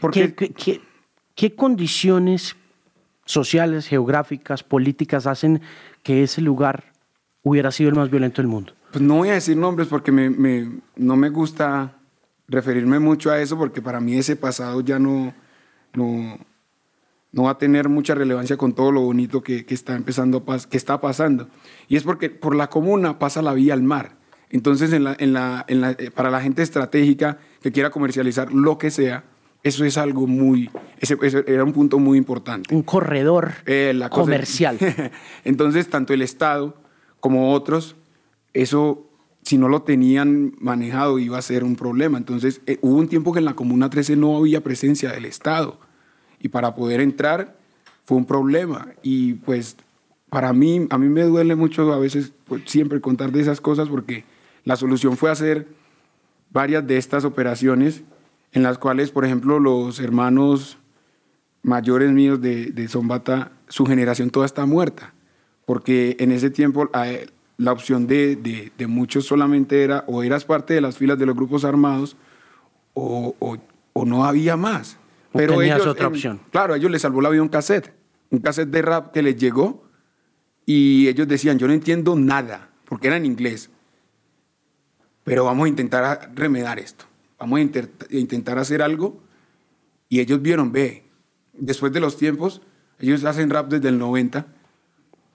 [0.00, 0.80] Porque, ¿Qué,
[1.34, 2.56] qué condiciones
[3.24, 5.60] sociales, geográficas, políticas hacen
[6.02, 6.92] que ese lugar
[7.42, 8.72] hubiera sido el más violento del mundo?
[8.90, 11.94] Pues no voy a decir nombres porque me, no me gusta
[12.48, 15.34] referirme mucho a eso porque para mí ese pasado ya no,
[15.92, 16.38] no,
[17.32, 21.00] no va a tener mucha relevancia con todo lo bonito que, está empezando que está
[21.00, 21.48] pasando.
[21.88, 24.16] Y es porque por la comuna pasa la vía al mar.
[24.50, 28.52] Entonces, en la, en la, en la, eh, para la gente estratégica que quiera comercializar
[28.52, 29.24] lo que sea,
[29.62, 32.74] eso es algo muy, ese, era un punto muy importante.
[32.74, 34.78] Un corredor eh, comercial.
[35.44, 36.76] Entonces, tanto el Estado
[37.20, 37.96] como otros,
[38.54, 39.08] eso
[39.48, 42.18] si no lo tenían manejado iba a ser un problema.
[42.18, 45.78] Entonces eh, hubo un tiempo que en la Comuna 13 no había presencia del Estado
[46.38, 47.56] y para poder entrar
[48.04, 48.88] fue un problema.
[49.02, 49.76] Y pues
[50.28, 53.88] para mí, a mí me duele mucho a veces pues, siempre contar de esas cosas
[53.88, 54.24] porque
[54.68, 55.66] la solución fue hacer
[56.50, 58.02] varias de estas operaciones
[58.52, 60.76] en las cuales, por ejemplo, los hermanos
[61.62, 65.14] mayores míos de, de Zombata, su generación toda está muerta
[65.64, 66.90] porque en ese tiempo
[67.59, 68.37] la opción de,
[68.76, 72.16] de, muchos solamente era o eras parte de las filas de los grupos armados
[72.94, 74.96] o, o, no había más.
[75.33, 76.40] Pero ellos, otra opción.
[76.50, 77.92] Claro, a ellos les salvó la vida un cassette,
[78.31, 79.85] un cassette de rap que les llegó
[80.64, 83.68] y ellos decían, yo no entiendo nada, porque era en inglés,
[85.28, 87.04] pero vamos a intentar remedar esto,
[87.38, 89.20] vamos a intentar hacer algo
[90.08, 91.04] y ellos vieron, ve,
[91.52, 92.62] después de los tiempos,
[92.98, 94.46] ellos hacen rap desde el 90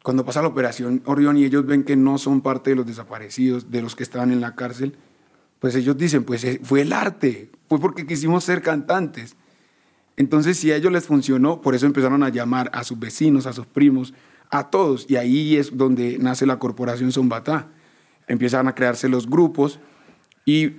[0.01, 3.69] cuando pasa la operación Orión y ellos ven que no son parte de los desaparecidos,
[3.69, 4.97] de los que estaban en la cárcel,
[5.59, 9.35] pues ellos dicen, pues eh, fue el arte, fue porque quisimos ser cantantes.
[10.17, 13.53] Entonces, si a ellos les funcionó, por eso empezaron a llamar a sus vecinos, a
[13.53, 14.13] sus primos,
[14.49, 15.05] a todos.
[15.07, 17.69] Y ahí es donde nace la corporación Zombatá.
[18.27, 19.79] Empiezan a crearse los grupos
[20.45, 20.77] y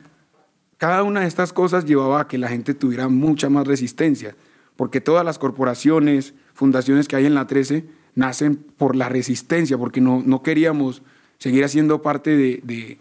[0.79, 4.37] cada una de estas cosas llevaba a que la gente tuviera mucha más resistencia,
[4.77, 10.01] porque todas las corporaciones, fundaciones que hay en la 13, nacen por la resistencia, porque
[10.01, 11.03] no, no queríamos
[11.39, 12.99] seguir haciendo parte de,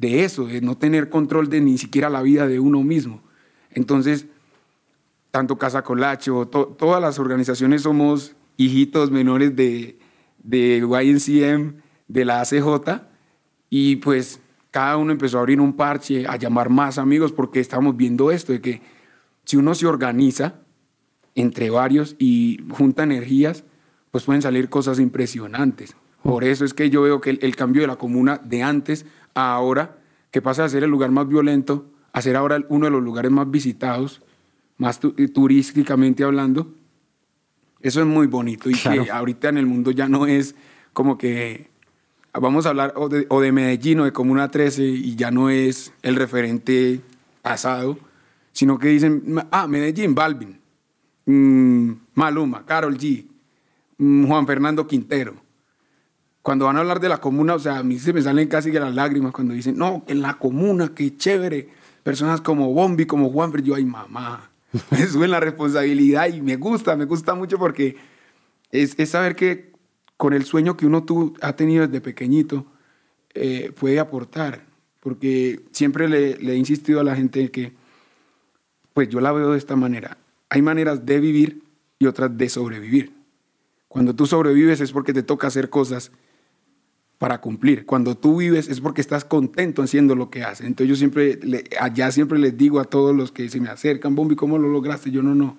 [0.00, 3.22] eso, de no tener control de ni siquiera la vida de uno mismo.
[3.70, 4.26] Entonces,
[5.30, 9.98] tanto Casa Colacho, todas las organizaciones somos hijitos menores de,
[10.42, 13.02] de YNCM, de la ACJ,
[13.76, 14.38] y pues
[14.70, 18.52] cada uno empezó a abrir un parche, a llamar más amigos, porque estábamos viendo esto,
[18.52, 18.80] de que
[19.44, 20.54] si uno se organiza
[21.34, 23.64] entre varios y junta energías,
[24.12, 25.96] pues pueden salir cosas impresionantes.
[26.22, 29.06] Por eso es que yo veo que el, el cambio de la comuna de antes
[29.34, 29.98] a ahora,
[30.30, 33.32] que pasa de ser el lugar más violento a ser ahora uno de los lugares
[33.32, 34.22] más visitados,
[34.78, 36.72] más tu- turísticamente hablando,
[37.80, 39.04] eso es muy bonito y Claro.
[39.04, 40.54] que ahorita en el mundo ya no es
[40.92, 41.73] como que
[42.40, 46.16] vamos a hablar o de, Medellín o de Comuna 13 y ya no es el
[46.16, 47.00] referente
[47.42, 47.98] pasado,
[48.52, 50.60] sino que dicen, ah, Medellín, Balvin,
[51.26, 53.26] mm, Maluma, Carol G,
[53.98, 55.36] mm, Juan Fernando Quintero.
[56.42, 58.70] Cuando van a hablar de la comuna, o sea, a mí se me salen casi
[58.70, 61.68] que las lágrimas cuando dicen, no, que en la comuna, qué chévere.
[62.02, 64.50] Personas como Bombi, como Juanfer, yo, ay, mamá,
[64.90, 67.96] me suben la responsabilidad y me gusta, me gusta mucho porque
[68.70, 69.73] es saber que
[70.16, 72.66] con el sueño que uno tu- ha tenido desde pequeñito,
[73.34, 74.64] eh, puede aportar.
[75.00, 77.72] Porque siempre le, le he insistido a la gente que,
[78.92, 80.16] pues yo la veo de esta manera.
[80.48, 81.62] Hay maneras de vivir
[81.98, 83.12] y otras de sobrevivir.
[83.88, 86.10] Cuando tú sobrevives es porque te toca hacer cosas
[87.18, 87.86] para cumplir.
[87.86, 90.66] Cuando tú vives es porque estás contento haciendo lo que haces.
[90.66, 94.14] Entonces yo siempre, le- allá siempre les digo a todos los que se me acercan,
[94.14, 95.10] Bombi, ¿cómo lo lograste?
[95.10, 95.56] Yo no, no.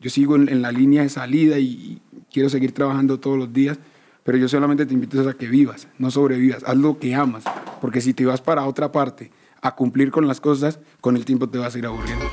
[0.00, 2.00] Yo sigo en, la línea de salida y
[2.32, 3.78] quiero seguir trabajando todos los días,
[4.24, 6.62] pero yo solamente te invito a que vivas, no sobrevivas.
[6.64, 7.44] Haz lo que amas,
[7.80, 9.30] porque si te vas para otra parte
[9.60, 12.24] a cumplir con las cosas, con el tiempo te vas a ir aburriendo.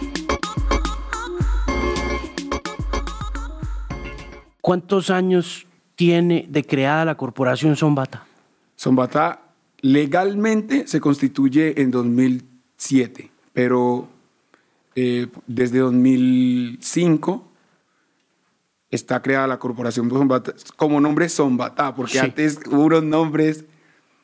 [4.61, 8.25] ¿Cuántos años tiene de creada la corporación Zombata?
[8.77, 9.41] Zombata
[9.81, 14.07] legalmente se constituye en 2007, pero
[14.95, 17.48] eh, desde 2005
[18.91, 20.09] está creada la corporación
[20.75, 22.17] como nombre Zombata, porque Sí.
[22.19, 23.65] antes hubo unos nombres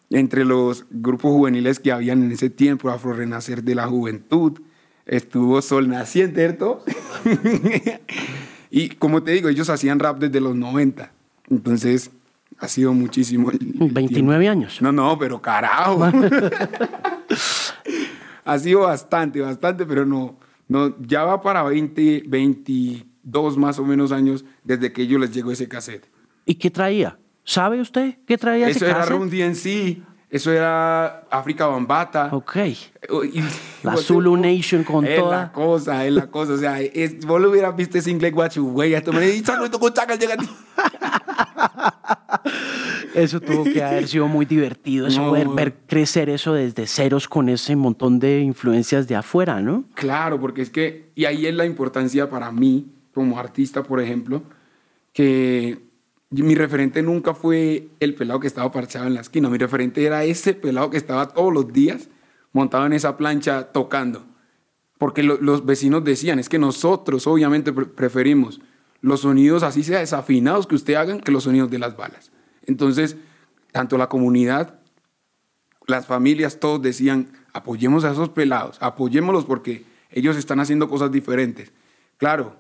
[0.09, 4.59] entre los grupos juveniles que habían en ese tiempo, Afro Renacer de la Juventud,
[5.05, 6.83] estuvo Sol Naciente, ¿cierto?
[8.71, 11.11] y como te digo, ellos hacían rap desde los 90,
[11.49, 12.11] entonces
[12.59, 13.49] ha sido muchísimo.
[13.51, 13.93] el- el tiempo.
[13.93, 14.81] 29 años.
[14.81, 16.05] No, no, pero carajo.
[18.45, 22.23] ha sido bastante, bastante, pero no, no, ya va para 20,
[23.25, 26.05] 22 más o menos años desde que ellos les llegó ese cassette.
[26.45, 27.17] ¿Y qué traía?
[27.43, 29.11] ¿Sabe usted qué traía ese Eso era cassette?
[29.17, 29.97] Run DNC,
[30.29, 32.29] eso era África Bambata.
[32.31, 32.55] Ok.
[33.33, 33.43] Y-
[33.83, 35.37] La Zulu Nation con es toda.
[35.37, 36.53] la cosa, es la cosa.
[36.53, 38.95] O sea, es, vos lo hubieras visto ese inglés guachu, güey.
[38.95, 39.21] Esto me.
[43.13, 45.53] Eso tuvo que haber sido muy divertido, eso No.
[45.55, 49.85] ver crecer eso desde ceros con ese montón de influencias de afuera, ¿no?
[49.93, 54.43] Claro, porque es que, y ahí es la importancia para mí, como artista, por ejemplo,
[55.13, 55.79] que
[56.29, 60.23] mi referente nunca fue el pelado que estaba parchado en la esquina, mi referente era
[60.25, 62.09] ese pelado que estaba todos los días
[62.51, 64.25] montado en esa plancha tocando.
[64.97, 68.61] Porque lo- los vecinos decían, es que nosotros obviamente pre- preferimos
[69.01, 72.31] los sonidos así sea desafinados que usted hagan que los sonidos de las balas.
[72.65, 73.17] Entonces,
[73.71, 74.79] tanto la comunidad
[75.87, 81.71] las familias, todos decían, apoyemos a esos pelados, apoyémoslos porque ellos están haciendo cosas diferentes.
[82.17, 82.55] Claro,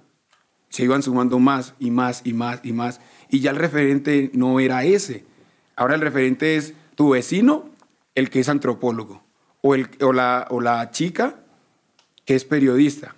[0.75, 2.99] se iban sumando más y más y más y más.
[3.29, 5.23] Y ya el referente no era ese.
[5.77, 7.69] Ahora el referente es tu vecino,
[8.13, 9.23] el que es antropólogo,
[9.61, 11.37] o, el, o, la, o la chica
[12.25, 13.15] que es periodista,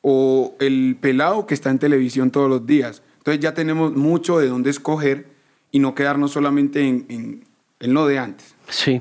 [0.00, 3.04] o el pelado que está en televisión todos los días.
[3.18, 5.28] Entonces ya tenemos mucho de dónde escoger
[5.70, 7.44] y no quedarnos solamente en, en,
[7.78, 8.56] en lo de antes.
[8.68, 9.00] Sí.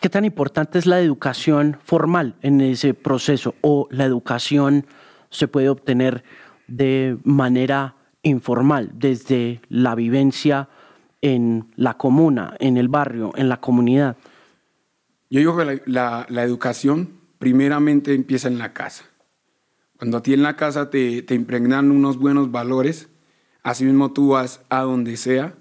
[0.00, 4.86] ¿Qué tan importante es la educación formal en ese proceso o la educación
[5.28, 6.24] se puede obtener
[6.68, 10.68] de manera informal, desde la vivencia
[11.22, 14.16] en la comuna, en el barrio, en la comunidad?
[15.30, 19.04] Yo digo que la, la- la educación primeramente empieza en la casa.
[19.98, 23.08] Cuando a ti en la casa te, te impregnan unos buenos valores,
[23.62, 25.54] así mismo tú vas a donde sea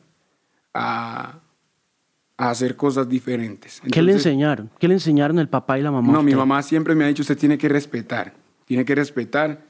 [0.73, 1.39] a,
[2.37, 3.81] a hacer cosas diferentes.
[3.91, 4.69] ¿Qué le enseñaron?
[4.79, 6.11] ¿Qué le enseñaron el papá y la mamá?
[6.11, 8.33] No, mi mamá siempre me ha dicho, usted tiene que respetar,
[8.65, 9.61] tiene que respetar.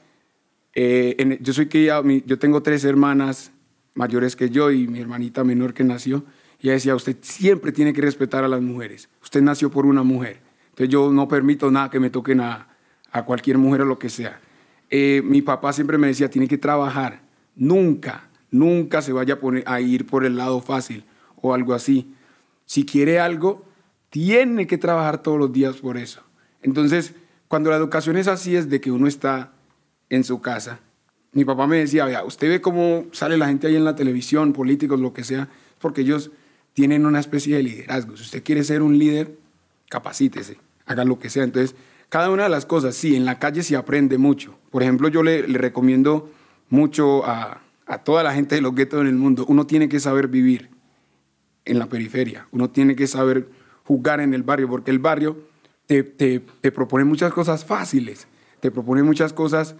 [0.78, 3.50] Eh, en- yo soy criado, mi- yo tengo tres hermanas
[3.94, 6.22] mayores que yo y mi hermanita menor que nació.
[6.60, 9.08] Y ella decía, usted siempre tiene que respetar a las mujeres.
[9.22, 10.40] Usted nació por una mujer.
[10.68, 12.68] Entonces yo no permito nada que me toquen a,
[13.10, 14.38] a cualquier mujer o lo que sea.
[14.90, 17.22] Eh, mi papá siempre me decía, tiene que trabajar.
[17.54, 21.04] Nunca, nunca se vaya a, poner, a ir por el lado fácil
[21.40, 22.14] o algo así.
[22.66, 23.64] Si quiere algo,
[24.10, 26.20] tiene que trabajar todos los días por eso.
[26.60, 27.14] Entonces,
[27.48, 29.52] cuando la educación es así, es de que uno está
[30.10, 30.80] en su casa.
[31.32, 34.52] Mi papá me decía, vea, usted ve cómo sale la gente ahí en la televisión,
[34.52, 36.30] políticos, lo que sea, porque ellos
[36.72, 38.16] tienen una especie de liderazgo.
[38.16, 39.36] Si usted quiere ser un líder,
[39.88, 41.44] capacítese, haga lo que sea.
[41.44, 41.74] Entonces,
[42.08, 45.22] cada una de las cosas, sí, en la calle se aprende mucho, Por ejemplo, yo
[45.22, 46.30] le, recomiendo
[46.68, 50.00] mucho a, a toda la gente de los guetos en el mundo, uno tiene que
[50.00, 50.70] saber vivir
[51.64, 53.48] en la periferia, uno tiene que saber
[53.84, 55.36] jugar en el barrio, porque el barrio
[55.86, 58.26] te, te, te propone muchas cosas fáciles,
[58.60, 59.76] te propone muchas cosas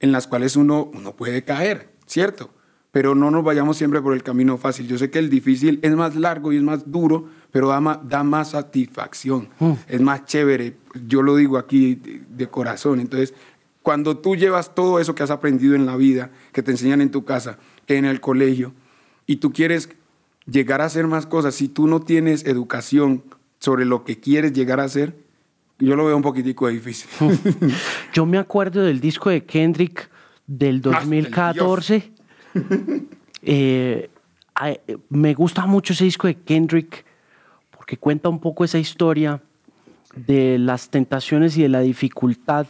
[0.00, 2.50] en las cuales uno, uno puede caer, ¿cierto?
[2.90, 4.86] Pero no nos vayamos siempre por el camino fácil.
[4.88, 7.98] Yo sé que el difícil es más largo y es más duro, pero da más,
[8.08, 9.72] da más satisfacción, Mm.
[9.88, 10.76] es más chévere.
[11.06, 13.00] Yo lo digo aquí de, de corazón.
[13.00, 13.34] Entonces,
[13.82, 17.10] cuando tú llevas todo eso que has aprendido en la vida, que te enseñan en
[17.10, 18.72] tu casa, en el colegio,
[19.26, 19.90] y tú quieres
[20.46, 23.22] llegar a hacer más cosas, si tú no tienes educación
[23.58, 25.16] sobre lo que quieres llegar a hacer,
[25.78, 27.08] yo lo veo un poquitico difícil.
[28.12, 30.10] Yo me acuerdo del disco de Kendrick
[30.46, 32.12] del Ah, del 2014.
[33.42, 34.10] Eh,
[34.54, 37.04] ay, eh, me gusta mucho ese disco de Kendrick
[37.70, 39.40] porque cuenta un poco esa historia
[40.16, 42.66] de las tentaciones y de la dificultad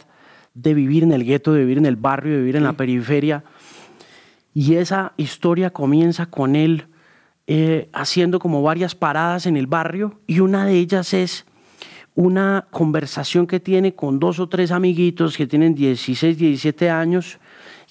[0.53, 3.43] de vivir en el gueto, de vivir en el barrio, de vivir en la periferia.
[4.53, 6.85] Y esa historia comienza con él
[7.47, 11.45] eh, haciendo como varias paradas en el barrio y una de ellas es
[12.19, 17.39] una conversación que tiene con dos o tres amiguitos que tienen 16, 17 años,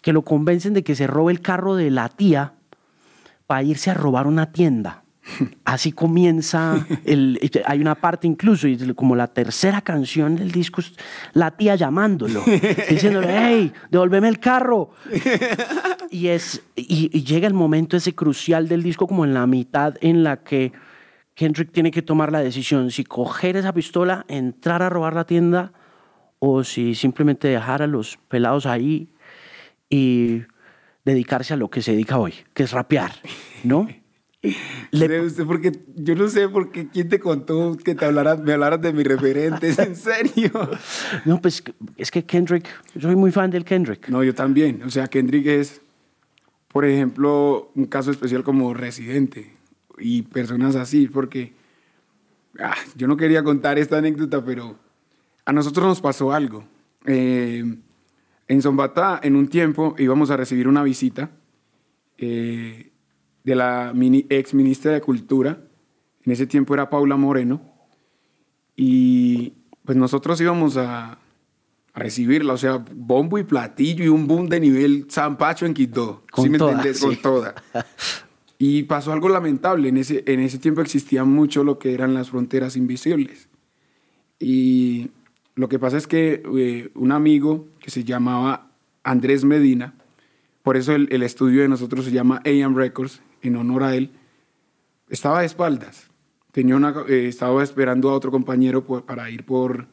[0.02, 2.52] que lo convencen de que se robe el carro de la tía
[3.46, 5.02] para irse a robar una tienda.
[5.64, 10.82] Así comienza, el, hay una parte incluso, como la tercera canción del disco,
[11.32, 12.42] la tía llamándolo,
[12.90, 14.90] diciéndole, hey, devuélveme el carro.
[16.10, 19.94] Y, es, y, y llega el momento ese crucial del disco, como en la mitad,
[20.00, 20.72] en la que
[21.38, 25.72] Kendrick tiene que tomar la decisión si coger esa pistola, entrar a robar la tienda,
[26.40, 29.09] o si simplemente dejar a los pelados ahí
[29.88, 30.42] y
[31.05, 33.12] dedicarse a lo que se dedica hoy, que es rapear,
[33.62, 33.87] ¿no?
[34.90, 38.55] Le- usted porque yo no sé por qué quién te contó que te hablaras, me
[38.55, 40.51] hablaras de mis referentes, en serio.
[41.24, 41.62] No, pues
[41.96, 44.09] es que Kendrick, yo soy muy fan del Kendrick.
[44.09, 44.83] No, yo también.
[44.83, 45.83] O sea, Kendrick es,
[46.66, 49.53] por ejemplo, un caso especial como residente
[50.00, 51.52] y personas así, porque
[52.61, 54.76] ah, yo no quería contar esta anécdota, pero
[55.44, 56.64] a nosotros nos pasó algo.
[57.06, 57.64] Eh,
[58.48, 61.30] en Zombatá, en un tiempo, íbamos a recibir una visita
[62.18, 62.90] eh,
[63.44, 65.58] de la mini- ex ministra de Cultura.
[66.24, 67.61] En ese tiempo era Paula Moreno.
[68.76, 71.18] Y pues nosotros íbamos a, a
[71.98, 76.24] recibirla, o sea, bombo y platillo y un boom de nivel Zampacho en Quito.
[76.30, 76.98] Con ¿Sí me toda, entendés?
[77.00, 77.06] sí.
[77.06, 77.54] Con toda.
[78.58, 79.88] Y pasó algo lamentable.
[79.88, 83.48] En ese, en ese tiempo existía mucho lo que eran las fronteras invisibles.
[84.40, 85.10] Y
[85.54, 88.70] lo que pasa es que eh, un amigo que se llamaba
[89.04, 89.94] Andrés Medina,
[90.62, 94.10] por eso el, estudio de nosotros se llama AM Records, en honor a él,
[95.08, 96.08] estaba de espaldas.
[96.52, 96.76] Tenía
[97.08, 99.86] eh, estaba esperando a otro compañero para ir por,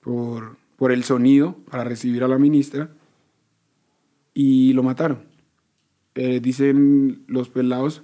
[0.00, 2.90] por, por el sonido, para recibir a la ministra,
[4.32, 5.33] y lo mataron.
[6.14, 8.02] Eh, dicen los pelados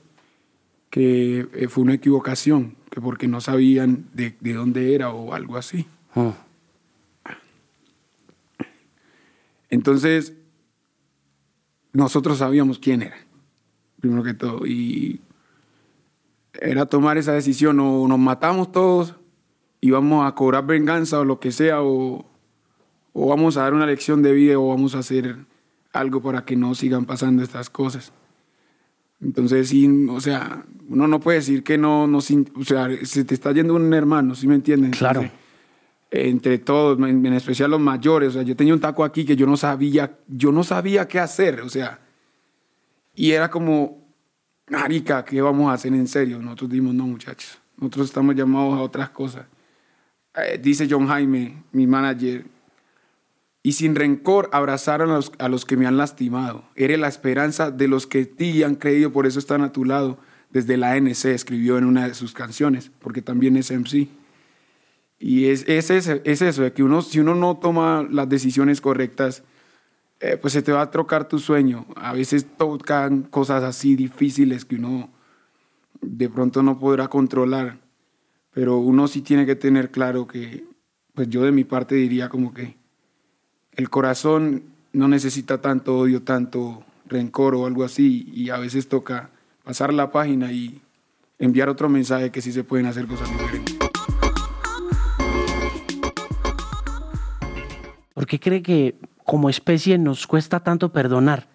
[0.91, 5.57] que eh, fue una equivocación, que porque no sabían de, de dónde era o algo
[5.57, 5.87] así.
[6.15, 6.35] Oh,
[9.69, 10.35] Entonces,
[11.93, 13.17] nosotros sabíamos quién era,
[14.01, 15.21] primero que todo, y
[16.61, 19.15] era tomar esa decisión, o nos matamos todos
[19.81, 22.27] y vamos a cobrar venganza o lo que sea, o,
[23.13, 25.37] o vamos a dar una lección de vida o vamos a hacer
[25.93, 28.13] algo para que no sigan pasando estas cosas.
[29.21, 33.35] Entonces, sí, o sea, uno no puede decir que no, no o sea, se te
[33.35, 34.93] está yendo un hermano, ¿sí me entienden?
[34.93, 35.21] Claro.
[35.21, 35.41] Entonces,
[36.11, 39.37] entre todos, en, en especial los mayores, o sea, yo tenía un taco aquí que
[39.37, 42.01] yo no sabía, yo no sabía qué hacer, o sea,
[43.15, 44.09] y era como,
[44.69, 46.41] marica, ¿qué vamos a hacer en serio?
[46.41, 49.47] Nosotros dimos, no, muchachos, nosotros estamos llamados a otras cosas.
[50.35, 52.45] Eh, dice John Jaime, mi manager,
[53.63, 56.65] y sin rencor abrazar a los, a los que me han lastimado.
[56.77, 60.19] Eres la esperanza de los que ti han creído, por eso están a tu lado.
[60.51, 64.09] Desde la ANC escribió en una de sus canciones, porque también es MC.
[65.19, 68.81] Y es, es, ese- es eso, de que uno, si uno no toma las decisiones
[68.81, 69.43] correctas,
[70.21, 71.87] eh, pues se te va a trocar tu sueño.
[71.97, 75.11] A veces tocan cosas así difíciles que uno
[76.01, 77.79] de pronto no podrá controlar,
[78.53, 80.65] pero uno sí tiene que tener claro que,
[81.15, 82.77] pues yo de mi parte diría como que
[83.81, 89.31] el corazón no necesita tanto odio, tanto rencor o algo así, y a veces toca
[89.65, 90.83] pasar la página y
[91.39, 93.77] enviar otro mensaje que sí se pueden hacer cosas diferentes.
[98.13, 101.49] ¿Por qué cree que como especie nos cuesta tanto perdonar?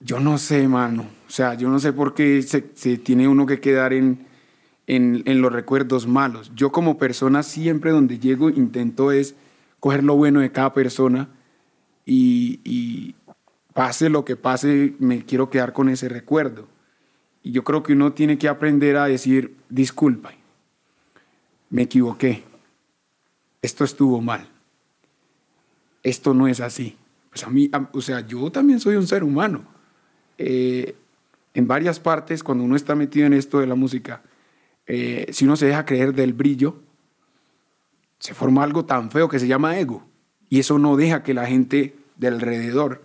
[0.00, 1.06] Yo no sé, mano.
[1.28, 4.26] O sea, yo no sé por qué se, se tiene uno que quedar en,
[4.88, 6.50] en, en los recuerdos malos.
[6.56, 9.36] Yo como persona siempre donde llego intento es
[9.84, 11.28] coger lo bueno de cada persona
[12.06, 13.14] y,
[13.74, 16.68] pase lo que pase, me quiero quedar con ese recuerdo.
[17.42, 20.32] Y yo creo que uno tiene que aprender a decir, disculpa,
[21.68, 22.44] me equivoqué,
[23.60, 24.48] esto estuvo mal,
[26.02, 26.96] esto no es así.
[27.28, 29.66] Pues a mí, o sea, yo también soy un ser humano.
[30.38, 30.96] Eh,
[31.52, 34.22] en varias partes, cuando uno está metido en esto de la música,
[34.86, 36.83] eh, si uno se deja creer del brillo,
[38.18, 40.04] se forma algo tan feo que se llama ego.
[40.48, 43.02] Y eso no deja que la gente del alrededor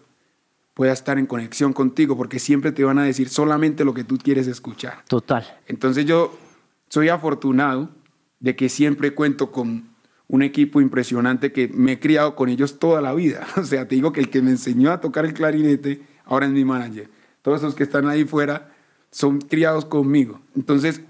[0.74, 4.18] pueda estar en conexión contigo, porque siempre te van a decir solamente lo que tú
[4.18, 5.04] quieres escuchar.
[5.08, 5.46] Total.
[5.68, 6.38] Entonces yo
[6.88, 7.90] soy afortunado
[8.40, 9.90] de que siempre cuento con
[10.30, 13.46] un equipo impresionante que me he criado con ellos toda la vida.
[13.58, 16.54] O sea, te digo que el que me enseñó a tocar el clarinete ahora es
[16.54, 17.10] mi manager.
[17.42, 18.72] Todos esos que están ahí fuera
[19.12, 20.40] son criados conmigo.
[20.56, 21.02] Entonces,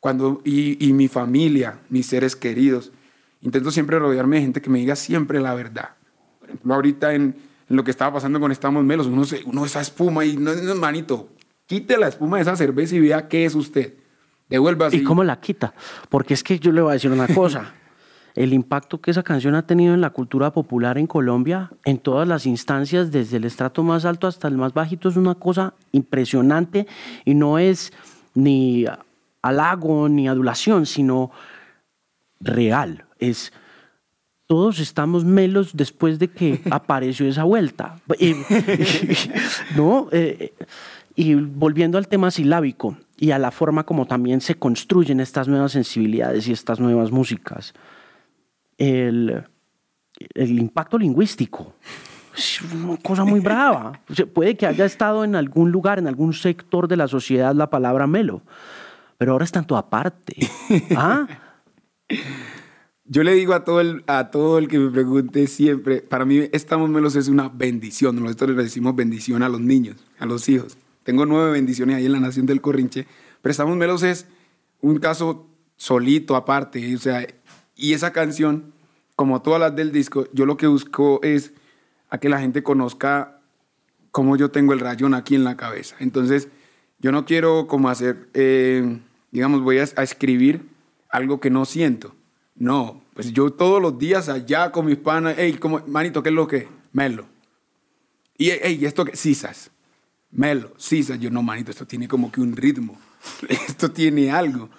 [0.00, 2.92] cuando, y, y mi familia, mis seres queridos,
[3.42, 5.90] intento siempre rodearme de gente que me diga siempre la verdad.
[6.38, 7.36] Por ejemplo, ahorita en,
[7.68, 10.54] en lo que estaba pasando con Estamos Melos, uno, se, uno esa espuma y no,
[10.54, 11.28] no, manito,
[11.66, 13.94] quite la espuma de esa cerveza y vea qué es usted.
[14.48, 14.98] Devuelva así.
[14.98, 15.74] ¿Y cómo la quita?
[16.08, 17.74] Porque es que yo le voy a decir una cosa.
[18.34, 22.26] el impacto que esa canción ha tenido en la cultura popular en Colombia, en todas
[22.26, 26.86] las instancias, desde el estrato más alto hasta el más bajito, es una cosa impresionante
[27.24, 27.92] y no es
[28.34, 28.86] ni
[29.42, 31.30] halago ni adulación, sino
[32.40, 33.04] real.
[33.30, 33.52] Es
[34.46, 38.00] todos estamos melos después de que apareció esa vuelta.
[38.18, 38.34] Y,
[39.76, 40.08] ¿No?
[40.12, 40.52] Eh,
[41.14, 45.72] y volviendo al tema silábico y a la forma como también se construyen estas nuevas
[45.72, 47.74] sensibilidades y estas nuevas músicas
[48.78, 49.44] el,
[50.34, 51.74] el impacto lingüístico.
[52.36, 54.00] Es una cosa muy brava.
[54.32, 58.06] puede que haya estado en algún lugar, en algún sector de la sociedad la palabra
[58.06, 58.42] melo,
[59.18, 60.36] pero ahora está en toda parte.
[60.96, 61.26] ¿Ah?
[63.12, 66.48] Yo le digo a todo, el, a todo el que me pregunte siempre, para mí
[66.50, 68.16] Estamos Melos es una bendición.
[68.16, 70.78] Nosotros le decimos bendición a los niños, a los hijos.
[71.02, 73.06] Tengo nueve bendiciones ahí en la Nación del Corrinche,
[73.42, 74.26] pero Estamos Melos es
[74.80, 75.46] un caso
[75.76, 76.96] solito, aparte.
[76.96, 77.26] O sea,
[77.76, 78.72] y esa canción,
[79.14, 81.52] como todas las del disco, yo lo que busco es
[82.08, 83.42] a que la gente conozca
[84.10, 85.96] cómo yo tengo el rayón aquí en la cabeza.
[85.98, 86.48] Entonces,
[86.98, 89.00] yo no quiero como hacer, eh,
[89.32, 90.62] digamos, voy a, escribir
[91.10, 92.14] algo que no siento.
[92.62, 96.34] No, pues yo todos los días allá con mis panas, hey, como, manito, ¿qué es
[96.36, 96.68] lo que?
[96.92, 97.26] Melo.
[98.38, 99.16] Y, hey, ¿esto qué?
[99.16, 99.72] Cisas.
[100.30, 101.18] Melo, cisas.
[101.18, 102.96] Yo, no, manito, esto tiene como que un ritmo.
[103.48, 104.70] esto tiene algo.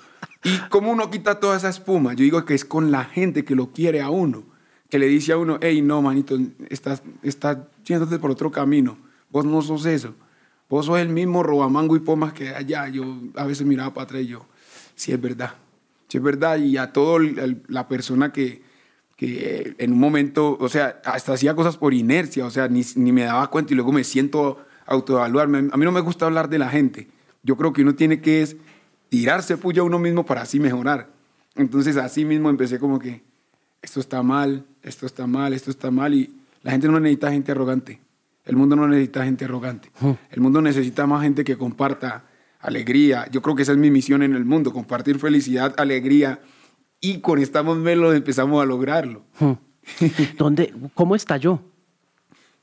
[0.45, 2.13] ¿Y cómo uno quita toda esa espuma?
[2.13, 4.45] Yo digo que es con la gente que lo quiere a uno,
[4.89, 8.97] que le dice a uno, hey, no, manito, estás, estás yéndote por otro camino.
[9.29, 10.15] Vos no sos eso.
[10.69, 12.87] Vos sos el mismo robamango y pomas que allá.
[12.87, 13.03] Yo
[13.35, 14.45] a veces miraba para atrás y yo,
[14.95, 15.55] sí es verdad.
[16.13, 16.59] Sí es verdad.
[16.59, 17.19] Y a toda
[17.69, 18.61] la persona que,
[19.15, 23.11] que en un momento, o sea, hasta hacía cosas por inercia, o sea, ni, ni
[23.11, 25.69] me daba cuenta y luego me siento autoevaluarme.
[25.71, 27.07] A mí no me gusta hablar de la gente.
[27.41, 28.57] Yo creo que uno tiene que es
[29.09, 31.09] tirarse puya a uno mismo para así mejorar.
[31.55, 33.23] Entonces así mismo empecé como que
[33.81, 37.53] esto está mal, esto está mal, esto está mal y la gente no necesita gente
[37.53, 38.01] arrogante.
[38.45, 39.89] El mundo no necesita gente arrogante.
[40.29, 42.25] El mundo necesita más gente que comparta
[42.63, 43.27] alegría.
[43.31, 46.41] Yo creo que esa es mi misión en el mundo, compartir felicidad, alegría
[46.99, 49.23] y con Estamos Melos empezamos a lograrlo.
[50.37, 51.61] ¿Dónde, ¿Cómo estalló?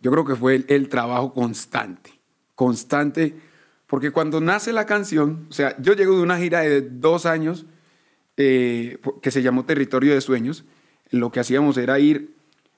[0.00, 2.10] Yo creo que fue el, el trabajo constante,
[2.54, 3.36] constante
[3.90, 7.66] porque cuando nace la canción, o sea, yo llego de una gira de dos años
[8.36, 10.64] eh, que se llamó Territorio de Sueños.
[11.10, 12.36] Lo que hacíamos era ir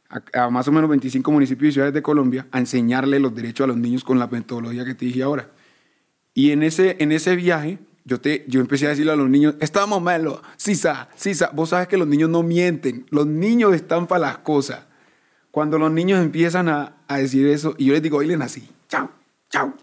[0.09, 3.69] a, más o menos 25 municipios y ciudades de Colombia a enseñarle los derechos a
[3.69, 5.51] los niños con la metodología que te dije ahora.
[6.35, 9.55] Y en ese, en ese viaje, yo, te, yo empecé a decirle a los niños,
[9.61, 11.51] estamos malos, sisa, sisa.
[11.53, 14.87] Vos sabes que los niños no mienten, los niños están para las cosas.
[15.51, 19.11] Cuando los niños empiezan a, a decir eso, y yo les digo, bailen así, chao,
[19.51, 19.75] chao,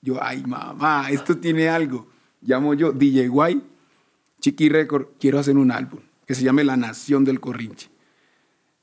[0.00, 2.08] yo, ay, mamá, esto tiene algo.
[2.40, 3.60] Llamo yo, DJ Guay,
[4.40, 7.90] Chiqui Record, quiero hacer un álbum que se llame La Nación del Corrinche.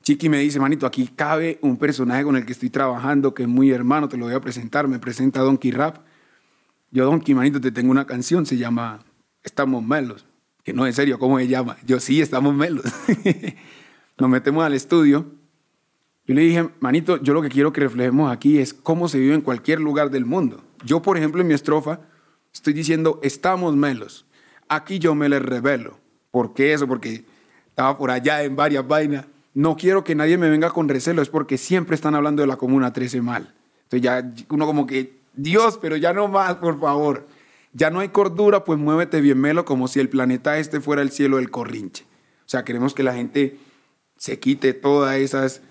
[0.02, 3.48] Chiqui me dice, manito, aquí cabe un personaje con el que estoy trabajando, que es
[3.48, 4.86] muy hermano, te lo voy a presentar.
[4.86, 5.98] Me presenta Donkey Rap.
[6.90, 9.00] Yo, Donkey, manito, te tengo una canción, se llama
[9.42, 10.24] Estamos Melos.
[10.68, 11.78] Que no, en serio, ¿cómo se llama?
[11.86, 12.84] Yo, sí, estamos melos.
[14.18, 15.24] Nos metemos al estudio.
[16.26, 19.34] Yo le dije, manito, yo lo que quiero que reflejemos aquí es cómo se vive
[19.34, 20.62] en cualquier lugar del mundo.
[20.84, 22.00] Yo, por ejemplo, en mi estrofa
[22.52, 24.26] estoy diciendo, estamos melos.
[24.68, 25.98] Aquí yo me les revelo.
[26.30, 26.86] ¿Por qué eso?
[26.86, 27.24] Porque
[27.68, 29.24] estaba por allá en varias vainas.
[29.54, 32.56] No quiero que nadie me venga con recelo, es porque siempre están hablando de la
[32.56, 33.54] Comuna 13 mal.
[33.84, 37.26] Entonces ya uno como que, Dios, pero ya no más, por favor.
[37.72, 41.10] Ya no hay cordura, pues muévete bien melo como si el planeta este fuera el
[41.10, 42.04] cielo del corrinche.
[42.44, 43.56] O sea, queremos que la gente
[44.16, 45.62] se quite todas esas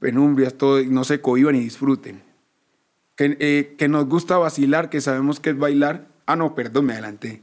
[0.00, 2.22] penumbrias, todo, y no se cohiban y disfruten.
[3.14, 6.08] Que, eh, que nos gusta vacilar, que sabemos que es bailar.
[6.26, 7.42] Ah, no, perdón, me adelanté.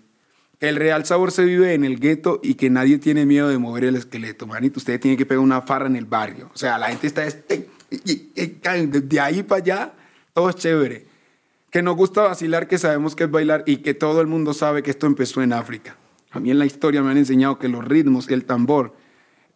[0.60, 3.86] El real sabor se vive en el gueto y que nadie tiene miedo de mover
[3.86, 4.46] el esqueleto.
[4.46, 6.52] Manito, usted tiene que pegar una farra en el barrio.
[6.54, 9.94] O sea, la gente está este, de ahí para allá,
[10.34, 11.11] todo es chévere.
[11.72, 14.84] Que nos gusta vacilar, que sabemos que es bailar y que todo el mundo sabe
[14.84, 15.96] que esto empezó en África.
[16.32, 18.96] A mí en la historia me han enseñado que los ritmos, el tambor,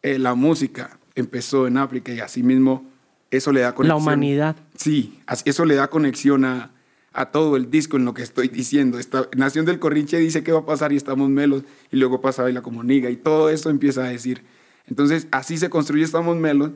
[0.01, 2.85] eh, la música empezó en África y así mismo
[3.31, 3.97] eso le da conexión.
[3.97, 4.55] La humanidad.
[4.75, 6.71] Sí, eso le da conexión a,
[7.15, 8.99] a todo el disco en lo que estoy diciendo.
[8.99, 12.43] Esta, Nación del Corrinche dice qué va a pasar y estamos melos y luego pasa
[12.43, 14.43] Baila como niga y todo eso empieza a decir.
[14.87, 16.71] Entonces así se construye Estamos melos.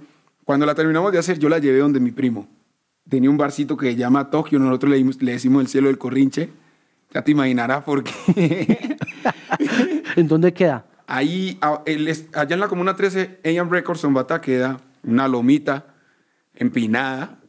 [0.46, 2.48] Cuando la terminamos de hacer yo la llevé donde mi primo.
[3.10, 6.49] Tenía un barcito que se llama Tokio, nosotros le, le decimos el cielo del Corrinche.
[7.14, 8.97] Ya te imaginarás por qué.
[10.16, 10.86] ¿En dónde queda?
[11.07, 15.95] Ahí, allá en la Comuna 13, AM Records, Bata queda una lomita
[16.53, 17.39] empinada.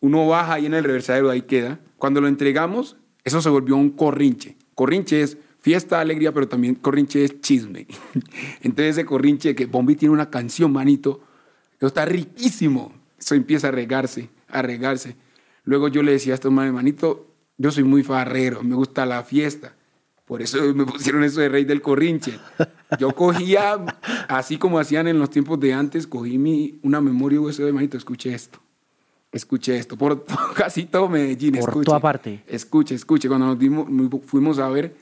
[0.00, 1.80] Uno baja ahí en el reversadero, ahí queda.
[1.96, 4.56] Cuando lo entregamos, eso se volvió un corrinche.
[4.76, 7.88] Corrinche es fiesta, alegría, pero también corrinche es chisme.
[8.62, 11.20] Entonces ese corrinche que Bombi tiene una canción, manito,
[11.78, 12.92] eso está riquísimo.
[13.18, 15.16] Eso empieza a regarse, a regarse.
[15.64, 17.26] Luego yo le decía a estos manes, manito,
[17.56, 19.74] yo soy muy farrero, me gusta la fiesta.
[20.24, 22.38] Por eso me pusieron eso de rey del corrinche.
[22.98, 23.78] Yo cogía,
[24.28, 27.96] así como hacían en los tiempos de antes, cogí mi, una memoria USB de manito,
[27.96, 28.60] escuche esto.
[29.32, 30.24] Escuche esto, por
[30.54, 31.52] casi todo Medellín.
[31.52, 32.42] Por escuche, toda parte.
[32.46, 33.28] Escuche, escuche.
[33.28, 33.86] Cuando nos dimos,
[34.26, 34.94] fuimos a ver,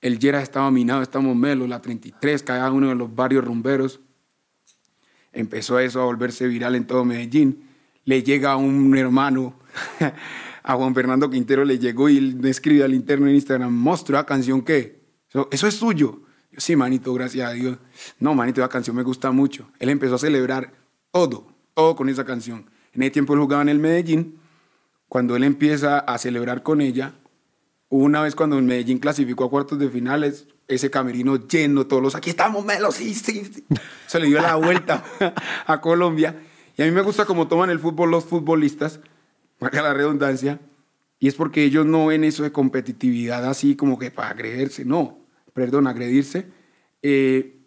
[0.00, 4.00] el Yera estaba minado, estamos melos, la 33, cada uno de los barrios rumberos.
[5.32, 7.64] Empezó eso a volverse viral en todo Medellín.
[8.04, 9.54] Le llega un hermano
[10.62, 14.26] a Juan Fernando Quintero le llegó y me escribe al interno en Instagram, monstruo, ¿la
[14.26, 15.02] canción qué?
[15.50, 16.22] Eso, es suyo.
[16.50, 17.78] Yo, sí, manito, gracias a Dios.
[18.18, 19.70] No, manito, la canción me gusta mucho.
[19.78, 20.72] Él empezó a celebrar
[21.10, 22.70] todo, todo con esa canción.
[22.92, 24.38] En ese tiempo él jugaba en el Medellín.
[25.08, 27.14] Cuando él empieza a celebrar con ella,
[27.88, 32.14] una vez cuando el Medellín clasificó a cuartos de finales, ese camerino lleno, todos los
[32.14, 33.64] aquí estamos, Melo, sí, sí, sí.
[34.06, 35.04] Se le dio la vuelta
[35.66, 36.36] a Colombia.
[36.76, 39.00] Y a mí me gusta cómo toman el fútbol los futbolistas,
[39.60, 40.60] valga la redundancia,
[41.18, 45.18] y es porque ellos no ven eso de competitividad así como que para agredirse, no,
[45.52, 46.46] perdón, agredirse.
[47.02, 47.58] Eh,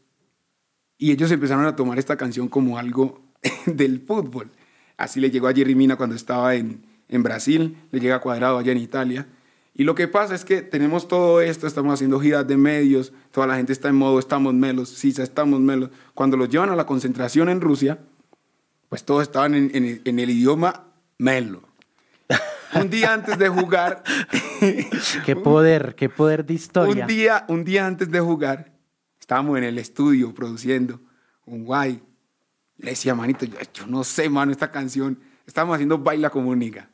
[0.98, 3.22] y ellos empezaron a tomar esta canción como algo
[3.66, 4.52] del fútbol.
[4.98, 8.58] Así le llegó a Jerry Mina cuando estaba en, en Brasil, le llega a Cuadrado
[8.58, 9.28] allá en Italia.
[9.74, 13.46] Y lo que pasa es que tenemos todo esto, estamos haciendo giras de medios, toda
[13.46, 15.90] la gente está en modo, estamos melos, sí, estamos melos.
[16.14, 18.00] Cuando los llevan a la concentración en Rusia,
[18.90, 21.64] pues todos estaban en, en, en el idioma melo
[22.76, 24.04] un día antes de jugar.
[25.26, 27.04] qué poder, qué poder de historia.
[27.04, 28.74] Un día, un día antes de jugar,
[29.20, 31.00] estábamos en el estudio produciendo
[31.46, 32.02] un guay.
[32.78, 35.20] Le decía, manito, yo, no sé, mano, esta canción.
[35.46, 36.90] Estábamos haciendo Baila Comunica.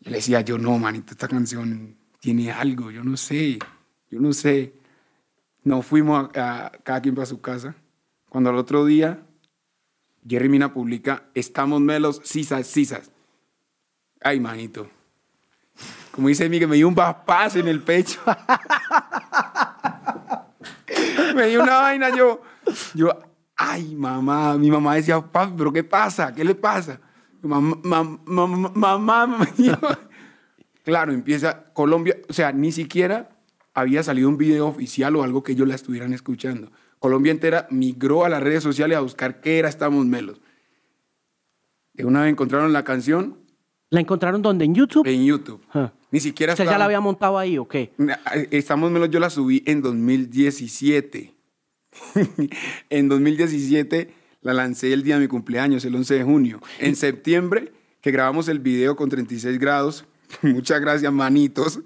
[0.00, 3.58] Y le decía, yo no, manito, esta canción tiene algo, yo no sé,
[4.10, 4.74] yo no sé.
[5.62, 7.74] Nos fuimos a, cada quien para su casa.
[8.28, 9.22] Cuando al otro día,
[10.26, 13.10] Jerry Mina publica, estamos melos, sisas, sisas.
[14.20, 14.88] Ay, manito.
[16.12, 18.20] Como dice Miguel, me dio un papazo en el pecho.
[21.34, 22.40] me dio una vaina, yo,
[22.94, 23.10] yo,
[23.56, 24.56] ay, mamá.
[24.56, 26.32] Mi mamá decía, papi, ¿pero qué pasa?
[26.32, 27.00] ¿Qué le pasa?
[27.42, 27.76] Mamá,
[28.24, 29.48] mamá, mamá,
[30.84, 33.30] Claro, empieza Colombia, o sea, ni siquiera
[33.74, 36.70] había salido un video oficial o algo que ellos la estuvieran escuchando.
[37.04, 40.40] Colombia entera migró a las redes sociales a buscar qué era Estamos Melos.
[41.92, 43.36] De una vez encontraron la canción,
[43.90, 44.64] ¿La encontraron dónde?
[44.64, 45.06] ¿En YouTube?
[45.06, 45.60] En YouTube.
[46.10, 47.92] Ni siquiera ¿Usted ya la había montado ahí o qué?
[48.50, 51.34] Estamos menos, yo la subí en 2017.
[52.88, 56.62] en 2017 la lancé el día de mi cumpleaños, el 11 de junio.
[56.78, 60.06] En septiembre, que grabamos el video con 36 grados,
[60.40, 61.80] muchas gracias, manitos,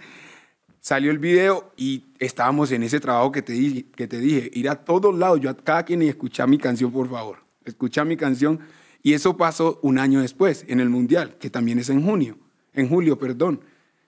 [0.81, 4.69] salió el video y estábamos en ese trabajo que te, dije, que te dije, ir
[4.69, 7.39] a todos lados, yo a cada quien y escuchar mi canción, por favor.
[7.65, 8.61] Escuchar mi canción
[9.03, 12.39] y eso pasó un año después, en el Mundial, que también es en junio,
[12.73, 13.61] en julio, perdón.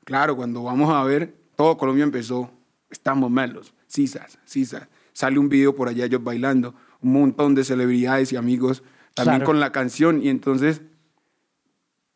[0.05, 2.51] Claro, cuando vamos a ver, todo Colombia empezó,
[2.91, 4.89] estamos melos, sisas, sisas.
[5.13, 8.83] Sale un video por allá ellos bailando, un montón de celebridades y amigos
[9.15, 10.83] también con la canción y entonces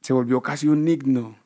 [0.00, 1.36] se volvió casi un himno.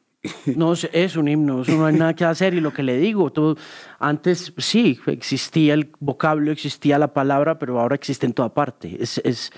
[0.56, 3.30] No, es un himno, eso no hay nada que hacer y lo que le digo,
[3.30, 3.56] todo,
[3.98, 8.96] antes sí, existía el vocablo, existía la palabra, pero ahora existe en toda parte.
[9.00, 9.52] Es, es,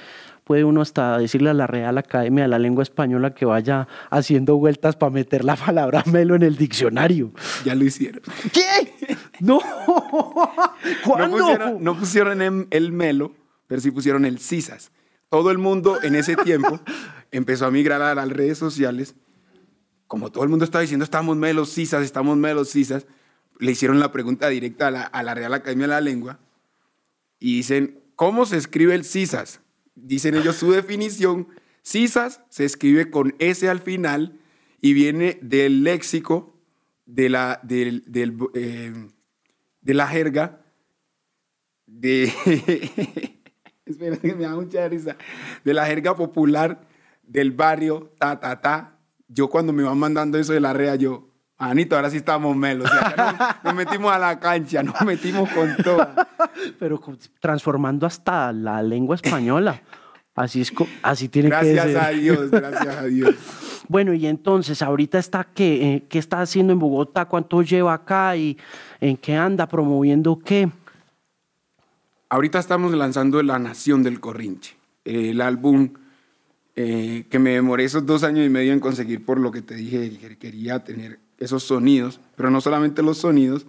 [0.45, 4.57] puede uno hasta decirle a la Real Academia de la Lengua Española que vaya haciendo
[4.57, 7.33] vueltas para meter la palabra melo en el diccionario.
[7.65, 8.23] Ya lo hicieron.
[8.53, 9.17] ¿Qué?
[9.41, 9.61] No.
[11.05, 11.79] ¿Cuándo?
[11.79, 13.33] No pusieron, el melo,
[13.67, 14.91] pero sí pusieron el cisas.
[15.31, 16.81] Todo el mundo en ese tiempo
[17.31, 19.15] empezó a migrar a las redes sociales.
[20.11, 23.07] Como todo el mundo estaba diciendo, estamos melos, cisas, estamos melos, cisas,
[23.61, 26.41] le hicieron la pregunta directa a la, a la Real Academia de la Lengua
[27.39, 29.61] y dicen, ¿cómo se escribe el cisas?
[29.95, 31.47] Dicen ellos su definición,
[31.83, 34.41] cisas se escribe con S al final
[34.81, 36.59] y viene del léxico
[37.07, 39.09] de la, eh,
[39.81, 40.61] de la jerga
[41.87, 42.25] de...
[43.87, 45.17] Espera, que me da mucha risa.
[45.63, 46.81] De la jerga popular
[47.23, 49.00] del barrio, ta, ta, ta.
[49.33, 52.91] Yo cuando me van mandando eso de la rea, yo, Anito, ahora sí estamos melos.
[52.91, 56.09] O sea, nos, metimos a la cancha, nos metimos con todo.
[56.79, 57.01] Pero
[57.39, 59.83] transformando hasta la lengua española.
[60.35, 60.73] Así, es,
[61.03, 61.93] así tiene gracias que ser.
[61.93, 63.35] Gracias a Dios, gracias a Dios.
[63.89, 68.37] Bueno, y entonces, ahorita está qué, eh, qué está haciendo en Bogotá, cuánto lleva acá
[68.37, 68.57] y
[69.01, 70.71] en qué anda promoviendo qué.
[72.29, 75.95] Ahorita estamos lanzando La Nación del Corrinche, el álbum
[76.77, 79.75] eh, que me demoré esos dos años y medio en conseguir por lo que te
[79.75, 83.67] dije, que quería tener esos sonidos, pero no solamente los sonidos,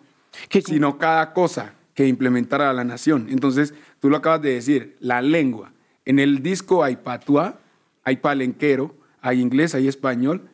[0.66, 3.28] sino cada cosa que implementara la nación.
[3.30, 5.74] Entonces, tú lo acabas de decir, la lengua.
[6.06, 7.60] En el disco hay patuá,
[8.04, 10.50] hay palenquero, hay inglés, hay español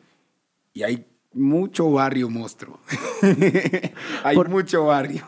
[0.74, 2.80] y hay mucho barrio monstruo.
[4.24, 5.24] hay mucho barrio.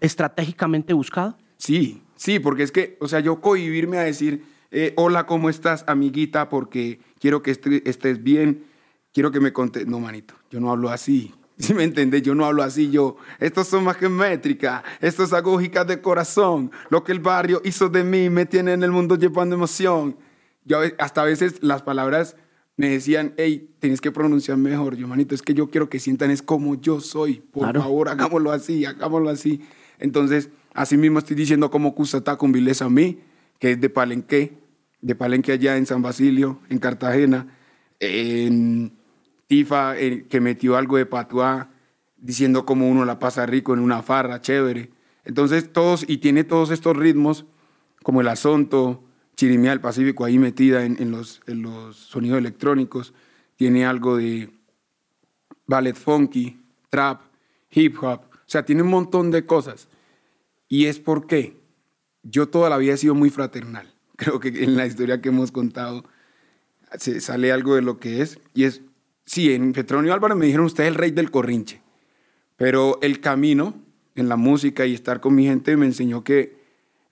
[0.00, 1.36] ¿Estratégicamente buscado?
[1.56, 4.44] Sí, sí, porque es que, o sea, yo cohibirme a decir,
[4.78, 6.50] eh, hola, ¿cómo estás, amiguita?
[6.50, 8.64] Porque quiero que estés bien,
[9.14, 9.86] quiero que me contes.
[9.86, 11.34] No, manito, yo no hablo así.
[11.58, 15.86] Si me entiendes, yo no hablo así, yo, estos son más que métricas, estos agógicas
[15.86, 19.54] de corazón, lo que el barrio hizo de mí me tiene en el mundo llevando
[19.54, 20.18] emoción.
[20.66, 22.36] Yo hasta a veces las palabras
[22.76, 24.96] me decían, hey, tienes que pronunciar mejor.
[24.96, 27.36] Yo, manito, es que yo quiero que sientan es como yo soy.
[27.36, 29.62] Por favor, hagámoslo así, hagámoslo así.
[29.98, 33.20] Entonces, así mismo estoy diciendo como Cusatá con a mí,
[33.58, 34.65] que es de Palenque,
[35.06, 37.46] de Palenque allá en San Basilio, en Cartagena,
[38.00, 38.92] en
[39.46, 41.70] Tifa, que metió algo de patuá,
[42.16, 44.90] diciendo cómo uno la pasa rico en una farra, chévere.
[45.24, 47.44] Entonces, todos, y tiene todos estos ritmos,
[48.02, 49.04] como el asonto,
[49.36, 53.14] Chirimía del Pacífico ahí metida en, los, en los sonidos electrónicos.
[53.54, 54.50] Tiene algo de
[55.66, 57.20] ballet funky, trap,
[57.70, 58.22] hip hop.
[58.32, 59.88] O sea, tiene un montón de cosas.
[60.68, 61.60] Y es porque
[62.22, 63.95] yo toda la vida he sido muy fraternal.
[64.16, 66.04] Creo que en la historia que hemos contado
[66.98, 68.38] se sale algo de lo que es.
[68.54, 68.82] Y es,
[69.24, 71.82] sí, en Petronio Álvarez me dijeron, usted es el rey del corrinche.
[72.56, 73.74] Pero el camino
[74.14, 76.56] en la música y estar con mi gente me enseñó que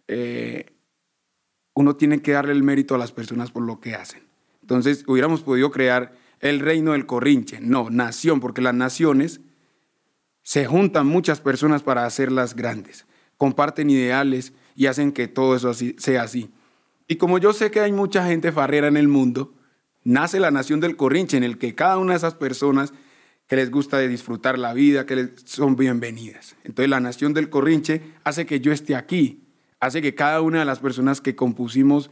[0.09, 0.67] eh,
[1.75, 4.23] uno tiene que darle el mérito a las personas por lo que hacen.
[4.63, 7.61] Entonces, hubiéramos podido crear el reino del corrinche.
[7.61, 9.41] No, nación, porque las naciones
[10.43, 13.07] se juntan muchas personas para hacerlas grandes.
[13.37, 16.51] Comparten ideales y hacen que todo eso sea así.
[17.07, 19.55] Y como yo sé que hay mucha gente farrera en el mundo,
[20.05, 22.93] nace la nación del corrinche, en el que cada una de esas personas
[23.47, 26.57] que les gusta de disfrutar la vida, que les son bienvenidas.
[26.65, 29.45] Entonces la nación del corrinche hace que yo esté aquí,
[29.81, 32.11] hace que cada una de las personas que compusimos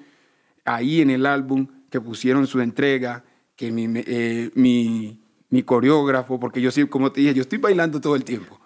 [0.65, 3.25] ahí en el álbum, que pusieron su entrega,
[3.57, 8.01] que mi, eh, mi, mi coreógrafo, porque yo sí, como te dije, yo estoy bailando
[8.01, 8.61] todo el tiempo.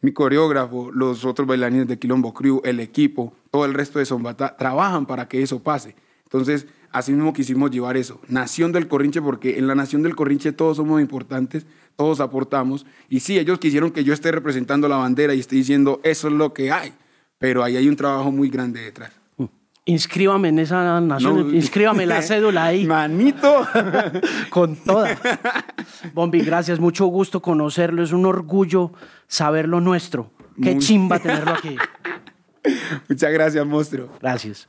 [0.00, 4.56] Mi coreógrafo, los otros bailarines de Quilombo Crew, el equipo, todo el resto de Zombata,
[4.56, 5.96] trabajan para que eso pase.
[6.24, 8.20] Entonces, así mismo quisimos llevar eso.
[8.28, 12.86] Nación del Corrinche, porque en la Nación del Corrinche todos somos importantes, todos aportamos.
[13.08, 16.34] Y sí, ellos quisieron que yo esté representando la bandera y esté diciendo, eso es
[16.34, 16.92] lo que hay
[17.40, 19.10] pero ahí hay un trabajo muy grande detrás.
[19.86, 22.84] Inscríbame en esa nación, inscríbame la cédula ahí.
[22.84, 23.66] Manito.
[24.50, 25.18] Con toda.
[26.12, 28.92] Bombi, gracias, mucho gusto conocerlo, es un orgullo
[29.26, 30.30] saber lo nuestro.
[30.62, 31.76] Qué chimba tenerlo aquí.
[33.08, 34.08] Muchas gracias, monstruo.
[34.20, 34.68] Gracias.